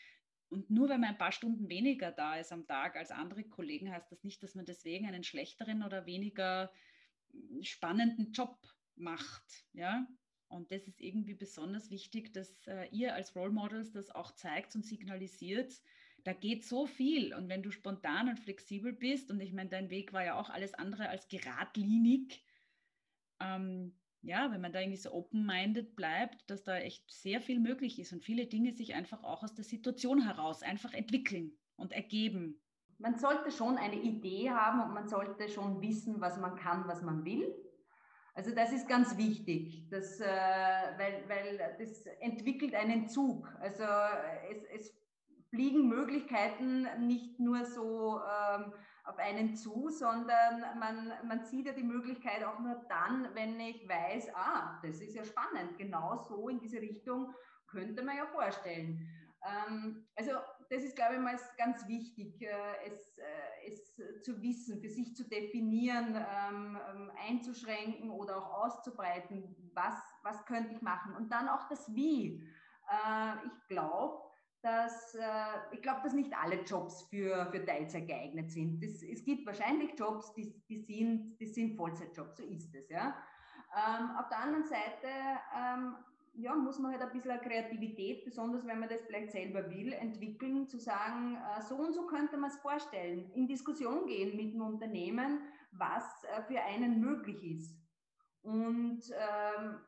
und 0.49 0.71
nur 0.71 0.89
wenn 0.89 1.01
man 1.01 1.11
ein 1.11 1.19
paar 1.19 1.31
Stunden 1.31 1.69
weniger 1.69 2.11
da 2.11 2.35
ist 2.35 2.53
am 2.53 2.67
Tag 2.67 2.97
als 2.97 3.13
andere 3.13 3.45
Kollegen, 3.45 3.93
heißt 3.93 4.11
das 4.11 4.25
nicht, 4.25 4.43
dass 4.43 4.57
man 4.57 4.65
deswegen 4.65 5.07
einen 5.07 5.23
schlechteren 5.23 5.85
oder 5.85 6.05
weniger 6.05 6.73
hm, 7.31 7.63
spannenden 7.63 8.33
Job 8.33 8.59
macht. 8.97 9.45
Ja? 9.73 10.09
Und 10.49 10.71
das 10.71 10.87
ist 10.87 11.01
irgendwie 11.01 11.35
besonders 11.35 11.91
wichtig, 11.91 12.33
dass 12.33 12.67
äh, 12.67 12.89
ihr 12.91 13.15
als 13.15 13.35
Role 13.35 13.53
Models 13.53 13.93
das 13.93 14.11
auch 14.11 14.33
zeigt 14.33 14.75
und 14.75 14.85
signalisiert. 14.85 15.81
Da 16.25 16.33
geht 16.33 16.65
so 16.65 16.87
viel. 16.87 17.35
Und 17.35 17.49
wenn 17.49 17.63
du 17.63 17.71
spontan 17.71 18.29
und 18.29 18.41
flexibel 18.41 18.93
bist, 18.93 19.31
und 19.31 19.41
ich 19.41 19.53
meine, 19.53 19.71
dein 19.71 19.91
Weg 19.91 20.13
war 20.13 20.25
ja 20.25 20.39
auch 20.39 20.51
alles 20.51 20.75
andere 20.75 21.09
als 21.09 21.29
geradlinig, 21.29 22.45
ähm, 23.41 23.95
ja, 24.23 24.51
wenn 24.51 24.61
man 24.61 24.73
da 24.73 24.81
irgendwie 24.81 24.99
so 24.99 25.13
open-minded 25.13 25.95
bleibt, 25.95 26.51
dass 26.51 26.65
da 26.65 26.77
echt 26.79 27.09
sehr 27.11 27.41
viel 27.41 27.61
möglich 27.61 27.99
ist 28.01 28.13
und 28.13 28.25
viele 28.25 28.47
Dinge 28.47 28.73
sich 28.73 28.95
einfach 28.95 29.23
auch 29.23 29.43
aus 29.43 29.55
der 29.55 29.65
Situation 29.65 30.21
heraus 30.21 30.63
einfach 30.63 30.93
entwickeln 30.95 31.57
und 31.77 31.93
ergeben. 31.93 32.61
Man 32.99 33.19
sollte 33.19 33.51
schon 33.51 33.77
eine 33.77 34.01
Idee 34.01 34.51
haben 34.51 34.81
und 34.81 34.95
man 34.95 35.09
sollte 35.09 35.49
schon 35.49 35.83
wissen, 35.83 36.21
was 36.21 36.39
man 36.39 36.57
kann, 36.57 36.89
was 36.89 37.03
man 37.03 37.25
will. 37.25 37.55
Also 38.37 38.55
das 38.55 38.71
ist 38.71 38.87
ganz 38.87 39.17
wichtig, 39.17 39.89
dass, 39.89 40.21
äh, 40.21 40.27
weil, 40.27 41.25
weil 41.27 41.77
das 41.79 42.05
entwickelt 42.21 42.75
einen 42.75 43.09
Zug. 43.09 43.51
Also 43.61 43.83
es, 44.51 44.63
es 44.65 44.95
fliegen 45.49 45.89
Möglichkeiten 45.89 46.87
nicht 47.07 47.41
nur 47.41 47.65
so 47.65 48.21
ähm, 48.21 48.75
auf 49.05 49.17
einen 49.17 49.57
zu, 49.57 49.89
sondern 49.89 50.79
man, 50.79 51.13
man 51.27 51.45
sieht 51.47 51.65
ja 51.65 51.73
die 51.73 51.83
Möglichkeit 51.83 52.45
auch 52.45 52.59
nur 52.59 52.75
dann, 52.91 53.35
wenn 53.35 53.59
ich 53.59 53.89
weiß, 53.89 54.35
ah, 54.35 54.81
das 54.83 55.01
ist 55.01 55.15
ja 55.15 55.25
spannend, 55.25 55.79
genau 55.79 56.19
so 56.29 56.51
in 56.51 56.59
diese 56.59 56.81
Richtung 56.81 57.33
könnte 57.69 58.03
man 58.03 58.19
ja 58.19 58.27
vorstellen. 58.27 59.09
Ähm, 59.43 60.07
also 60.15 60.33
das 60.71 60.83
ist, 60.83 60.97
glaube 60.97 61.15
ich, 61.15 61.21
mal 61.21 61.39
ganz 61.57 61.87
wichtig, 61.87 62.41
äh, 62.43 62.49
es, 62.87 63.19
äh, 63.19 63.73
es 63.73 63.95
zu 64.23 64.41
wissen, 64.43 64.81
für 64.81 64.89
sich 64.89 65.15
zu 65.15 65.29
definieren, 65.29 66.17
ähm, 66.17 66.79
ähm, 66.91 67.13
einzuschränken 67.29 68.11
oder 68.11 68.39
auch 68.39 68.65
auszubreiten, 68.65 69.55
was, 69.75 69.95
was 70.23 70.45
könnte 70.47 70.75
ich 70.75 70.83
machen. 70.83 71.15
Und 71.15 71.33
dann 71.33 71.49
auch 71.49 71.69
das 71.69 71.95
Wie. 71.95 72.43
Äh, 72.89 73.47
ich 73.47 73.69
glaube, 73.69 74.23
dass 74.63 75.17
ich 75.71 75.81
glaube, 75.81 76.01
dass 76.03 76.13
nicht 76.13 76.33
alle 76.37 76.63
Jobs 76.63 77.03
für, 77.03 77.47
für 77.53 77.65
Teilzeit 77.65 78.09
geeignet 78.09 78.51
sind. 78.51 78.83
Das, 78.83 79.01
es 79.01 79.23
gibt 79.23 79.47
wahrscheinlich 79.47 79.97
Jobs, 79.97 80.35
die, 80.35 80.61
die, 80.69 80.81
sind, 80.81 81.39
die 81.39 81.47
sind 81.47 81.77
Vollzeitjobs, 81.77 82.39
so 82.39 82.43
ist 82.43 82.75
es. 82.75 82.89
Ja? 82.89 83.17
auf 84.19 84.29
der 84.29 84.39
anderen 84.39 84.65
Seite 84.65 85.09
ja, 86.39 86.55
muss 86.55 86.79
man 86.79 86.93
halt 86.93 87.03
ein 87.03 87.13
bisschen 87.13 87.41
Kreativität, 87.41 88.25
besonders 88.25 88.65
wenn 88.67 88.79
man 88.79 88.89
das 88.89 89.03
vielleicht 89.03 89.33
selber 89.33 89.69
will, 89.71 89.93
entwickeln, 89.93 90.69
zu 90.69 90.79
sagen, 90.79 91.37
äh, 91.37 91.61
so 91.63 91.77
und 91.77 91.93
so 91.95 92.07
könnte 92.07 92.37
man 92.37 92.51
es 92.51 92.59
vorstellen, 92.59 93.31
in 93.33 93.47
Diskussion 93.47 94.07
gehen 94.07 94.37
mit 94.37 94.53
dem 94.53 94.61
Unternehmen, 94.63 95.41
was 95.73 96.05
äh, 96.25 96.43
für 96.43 96.61
einen 96.61 97.01
möglich 97.01 97.43
ist. 97.43 97.81
Und 98.43 99.01
ähm, 99.11 99.81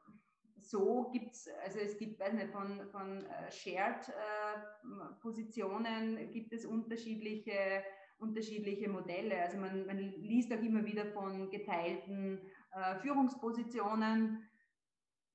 so 0.56 1.10
gibt 1.12 1.34
es, 1.34 1.48
also 1.64 1.78
es 1.78 1.98
gibt, 1.98 2.18
weiß 2.18 2.32
nicht, 2.32 2.50
von, 2.50 2.88
von 2.90 3.24
äh, 3.26 3.50
Shared-Positionen 3.50 6.32
gibt 6.32 6.52
es 6.52 6.66
unterschiedliche, 6.66 7.84
unterschiedliche 8.18 8.88
Modelle. 8.88 9.40
Also 9.40 9.58
man, 9.58 9.86
man 9.86 9.98
liest 9.98 10.52
auch 10.52 10.62
immer 10.62 10.84
wieder 10.84 11.06
von 11.06 11.48
geteilten 11.50 12.40
äh, 12.72 12.96
Führungspositionen 12.96 14.47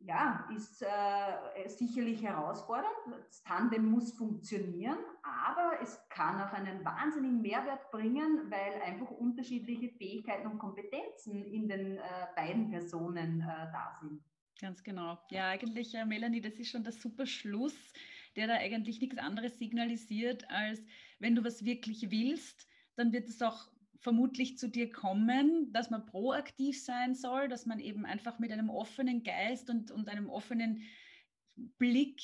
ja, 0.06 0.48
ist 0.56 0.82
äh, 0.82 1.70
sicherlich 1.70 2.22
herausfordernd. 2.24 2.94
Das 3.28 3.42
Tandem 3.44 3.86
muss 3.86 4.14
funktionieren, 4.14 4.98
aber 5.24 5.80
es 5.82 6.00
kann 6.10 6.42
auch 6.42 6.54
einen 6.54 6.84
wahnsinnigen 6.84 7.42
Mehrwert 7.42 7.90
bringen, 7.92 8.50
weil 8.50 8.82
einfach 8.82 9.10
unterschiedliche 9.12 9.90
Fähigkeiten 9.90 10.48
und 10.48 10.60
Kompetenzen 10.60 11.46
in 11.46 11.68
den 11.70 11.98
äh, 11.98 12.02
beiden 12.36 12.70
Personen 12.70 13.42
äh, 13.42 13.72
da 13.72 13.98
sind. 14.02 14.22
Ganz 14.60 14.84
genau. 14.84 15.18
Ja, 15.30 15.50
eigentlich, 15.50 15.94
äh, 15.96 16.06
Melanie, 16.06 16.42
das 16.42 16.54
ist 16.56 16.70
schon 16.70 16.84
der 16.84 16.94
super 16.94 17.26
Schluss, 17.26 17.76
der 18.36 18.48
da 18.48 18.56
eigentlich 18.56 19.00
nichts 19.00 19.18
anderes 19.18 19.58
signalisiert, 19.58 20.50
als 20.50 20.82
wenn 21.20 21.36
du 21.36 21.44
was 21.44 21.64
wirklich 21.64 22.12
willst, 22.12 22.68
dann 22.96 23.12
wird 23.12 23.30
es 23.30 23.42
auch 23.42 23.73
vermutlich 24.04 24.58
zu 24.58 24.68
dir 24.70 24.92
kommen, 24.92 25.72
dass 25.72 25.90
man 25.90 26.06
proaktiv 26.06 26.80
sein 26.84 27.16
soll, 27.16 27.48
dass 27.48 27.66
man 27.66 27.80
eben 27.80 28.06
einfach 28.06 28.38
mit 28.38 28.52
einem 28.52 28.70
offenen 28.70 29.24
Geist 29.24 29.70
und, 29.70 29.92
und 29.92 30.10
einem 30.10 30.30
offenen 30.30 30.84
Blick 31.56 32.22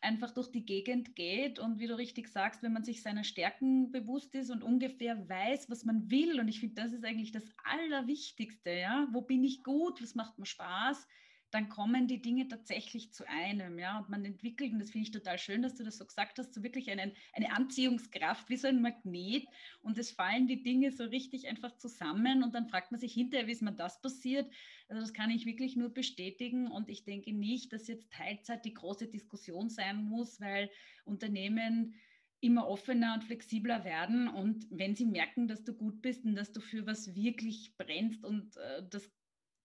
einfach 0.00 0.32
durch 0.32 0.50
die 0.50 0.64
Gegend 0.64 1.14
geht. 1.14 1.58
Und 1.58 1.78
wie 1.78 1.86
du 1.86 1.96
richtig 1.96 2.28
sagst, 2.28 2.62
wenn 2.62 2.72
man 2.72 2.84
sich 2.84 3.02
seiner 3.02 3.22
Stärken 3.22 3.92
bewusst 3.92 4.34
ist 4.34 4.50
und 4.50 4.64
ungefähr 4.64 5.28
weiß, 5.28 5.70
was 5.70 5.84
man 5.84 6.10
will 6.10 6.40
und 6.40 6.48
ich 6.48 6.58
finde, 6.58 6.82
das 6.82 6.92
ist 6.92 7.04
eigentlich 7.04 7.32
das 7.32 7.48
Allerwichtigste, 7.64 8.70
ja, 8.70 9.08
wo 9.12 9.22
bin 9.22 9.44
ich 9.44 9.62
gut, 9.62 10.02
was 10.02 10.14
macht 10.14 10.38
mir 10.38 10.46
Spaß, 10.46 11.06
dann 11.50 11.68
kommen 11.68 12.06
die 12.06 12.22
Dinge 12.22 12.48
tatsächlich 12.48 13.12
zu 13.12 13.28
einem, 13.28 13.78
ja, 13.78 13.98
und 13.98 14.08
man 14.08 14.24
entwickelt, 14.24 14.72
und 14.72 14.78
das 14.78 14.90
finde 14.90 15.06
ich 15.06 15.10
total 15.10 15.38
schön, 15.38 15.62
dass 15.62 15.74
du 15.74 15.84
das 15.84 15.98
so 15.98 16.06
gesagt 16.06 16.38
hast, 16.38 16.54
so 16.54 16.62
wirklich 16.62 16.90
einen, 16.90 17.12
eine 17.32 17.52
Anziehungskraft 17.52 18.48
wie 18.48 18.56
so 18.56 18.68
ein 18.68 18.80
Magnet 18.80 19.46
und 19.82 19.98
es 19.98 20.10
fallen 20.10 20.46
die 20.46 20.62
Dinge 20.62 20.92
so 20.92 21.04
richtig 21.04 21.48
einfach 21.48 21.76
zusammen 21.76 22.42
und 22.42 22.54
dann 22.54 22.68
fragt 22.68 22.92
man 22.92 23.00
sich 23.00 23.14
hinterher, 23.14 23.46
wie 23.46 23.52
ist 23.52 23.62
mir 23.62 23.72
das 23.72 24.00
passiert? 24.00 24.52
Also 24.88 25.00
das 25.00 25.12
kann 25.12 25.30
ich 25.30 25.46
wirklich 25.46 25.76
nur 25.76 25.90
bestätigen 25.90 26.68
und 26.68 26.88
ich 26.88 27.04
denke 27.04 27.32
nicht, 27.32 27.72
dass 27.72 27.88
jetzt 27.88 28.10
Teilzeit 28.12 28.64
die 28.64 28.74
große 28.74 29.08
Diskussion 29.08 29.68
sein 29.68 30.04
muss, 30.04 30.40
weil 30.40 30.70
Unternehmen 31.04 31.94
immer 32.40 32.68
offener 32.68 33.14
und 33.14 33.24
flexibler 33.24 33.84
werden. 33.84 34.28
Und 34.28 34.66
wenn 34.70 34.94
sie 34.94 35.04
merken, 35.04 35.46
dass 35.46 35.62
du 35.62 35.74
gut 35.74 36.00
bist 36.00 36.24
und 36.24 36.34
dass 36.34 36.52
du 36.52 36.60
für 36.60 36.86
was 36.86 37.14
wirklich 37.14 37.76
brennst 37.76 38.24
und 38.24 38.56
äh, 38.56 38.82
das 38.88 39.10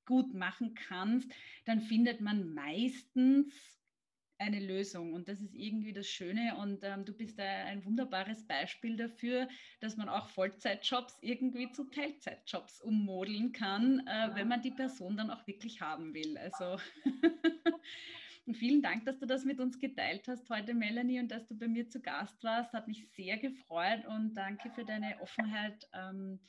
gut 0.06 0.34
machen 0.34 0.76
kannst, 0.76 1.32
dann 1.65 1.82
findet 1.82 2.22
man 2.22 2.54
meistens 2.54 3.76
eine 4.38 4.60
Lösung. 4.60 5.13
Und 5.13 5.28
das 5.28 5.41
ist 5.41 5.54
irgendwie 5.54 5.94
das 5.94 6.08
Schöne. 6.08 6.56
Und 6.58 6.84
ähm, 6.84 7.06
du 7.06 7.13
bist 7.13 7.39
ein 7.39 7.86
wunderbares 7.86 8.46
Beispiel 8.46 8.98
dafür, 8.98 9.48
dass 9.80 9.98
man 9.98 10.10
auch 10.10 10.30
Vollzeitjobs 10.30 11.18
irgendwie 11.22 11.72
zu 11.72 11.86
Teilzeitjobs 11.86 12.82
ummodeln 12.82 13.52
kann, 13.52 14.06
äh, 14.08 14.30
wenn 14.34 14.48
man 14.48 14.62
die 14.62 14.72
Person 14.72 15.18
dann 15.18 15.32
auch 15.32 15.46
wirklich 15.48 15.82
haben 15.82 16.13
will. 16.13 16.38
Also 16.38 16.78
vielen 18.54 18.82
Dank, 18.82 19.06
dass 19.06 19.20
du 19.20 19.26
das 19.26 19.46
mit 19.46 19.60
uns 19.60 19.80
geteilt 19.80 20.28
hast 20.28 20.50
heute, 20.50 20.74
Melanie, 20.74 21.20
und 21.20 21.32
dass 21.32 21.48
du 21.48 21.58
bei 21.58 21.68
mir 21.68 21.89
zu 21.89 22.02
Gast 22.02 22.44
warst. 22.44 22.74
Hat 22.74 22.88
mich 22.88 23.08
sehr 23.15 23.38
gefreut 23.38 24.06
und 24.06 24.34
danke 24.34 24.70
für 24.72 24.86
deine 24.86 25.20
Offenheit, 25.22 25.88
ähm, 25.94 26.39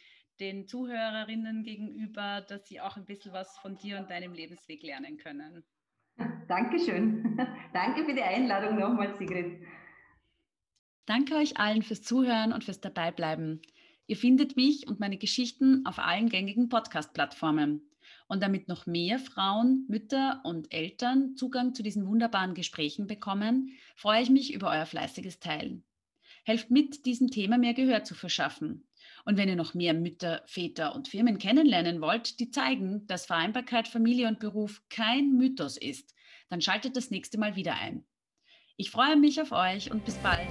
den 0.40 0.66
Zuhörerinnen 0.66 1.62
gegenüber, 1.62 2.42
dass 2.48 2.66
sie 2.68 2.80
auch 2.80 2.96
ein 2.96 3.04
bisschen 3.04 3.32
was 3.32 3.56
von 3.58 3.76
dir 3.78 3.98
und 3.98 4.10
deinem 4.10 4.32
Lebensweg 4.32 4.82
lernen 4.82 5.16
können. 5.16 5.64
Dankeschön. 6.48 7.38
Danke 7.72 8.04
für 8.04 8.14
die 8.14 8.22
Einladung 8.22 8.78
nochmal, 8.78 9.14
Sigrid. 9.16 9.60
Danke 11.06 11.36
euch 11.36 11.56
allen 11.56 11.82
fürs 11.82 12.02
Zuhören 12.02 12.52
und 12.52 12.64
fürs 12.64 12.80
Dabeibleiben. 12.80 13.62
Ihr 14.08 14.16
findet 14.16 14.56
mich 14.56 14.86
und 14.88 15.00
meine 15.00 15.18
Geschichten 15.18 15.84
auf 15.86 15.98
allen 15.98 16.28
gängigen 16.28 16.68
Podcast-Plattformen. 16.68 17.82
Und 18.28 18.42
damit 18.42 18.68
noch 18.68 18.86
mehr 18.86 19.18
Frauen, 19.18 19.84
Mütter 19.88 20.40
und 20.44 20.72
Eltern 20.72 21.36
Zugang 21.36 21.74
zu 21.74 21.82
diesen 21.82 22.06
wunderbaren 22.06 22.54
Gesprächen 22.54 23.06
bekommen, 23.06 23.72
freue 23.94 24.22
ich 24.22 24.30
mich 24.30 24.52
über 24.52 24.70
euer 24.70 24.86
fleißiges 24.86 25.38
Teilen. 25.38 25.84
Helft 26.44 26.70
mit, 26.70 27.06
diesem 27.06 27.28
Thema 27.28 27.58
mehr 27.58 27.74
Gehör 27.74 28.04
zu 28.04 28.14
verschaffen. 28.14 28.86
Und 29.26 29.36
wenn 29.36 29.48
ihr 29.48 29.56
noch 29.56 29.74
mehr 29.74 29.92
Mütter, 29.92 30.42
Väter 30.46 30.94
und 30.94 31.08
Firmen 31.08 31.38
kennenlernen 31.38 32.00
wollt, 32.00 32.38
die 32.38 32.50
zeigen, 32.50 33.06
dass 33.08 33.26
Vereinbarkeit 33.26 33.88
Familie 33.88 34.28
und 34.28 34.38
Beruf 34.38 34.80
kein 34.88 35.32
Mythos 35.32 35.76
ist, 35.76 36.14
dann 36.48 36.60
schaltet 36.60 36.96
das 36.96 37.10
nächste 37.10 37.36
Mal 37.36 37.56
wieder 37.56 37.74
ein. 37.74 38.06
Ich 38.76 38.92
freue 38.92 39.16
mich 39.16 39.40
auf 39.40 39.50
euch 39.50 39.90
und 39.90 40.04
bis 40.04 40.14
bald. 40.18 40.46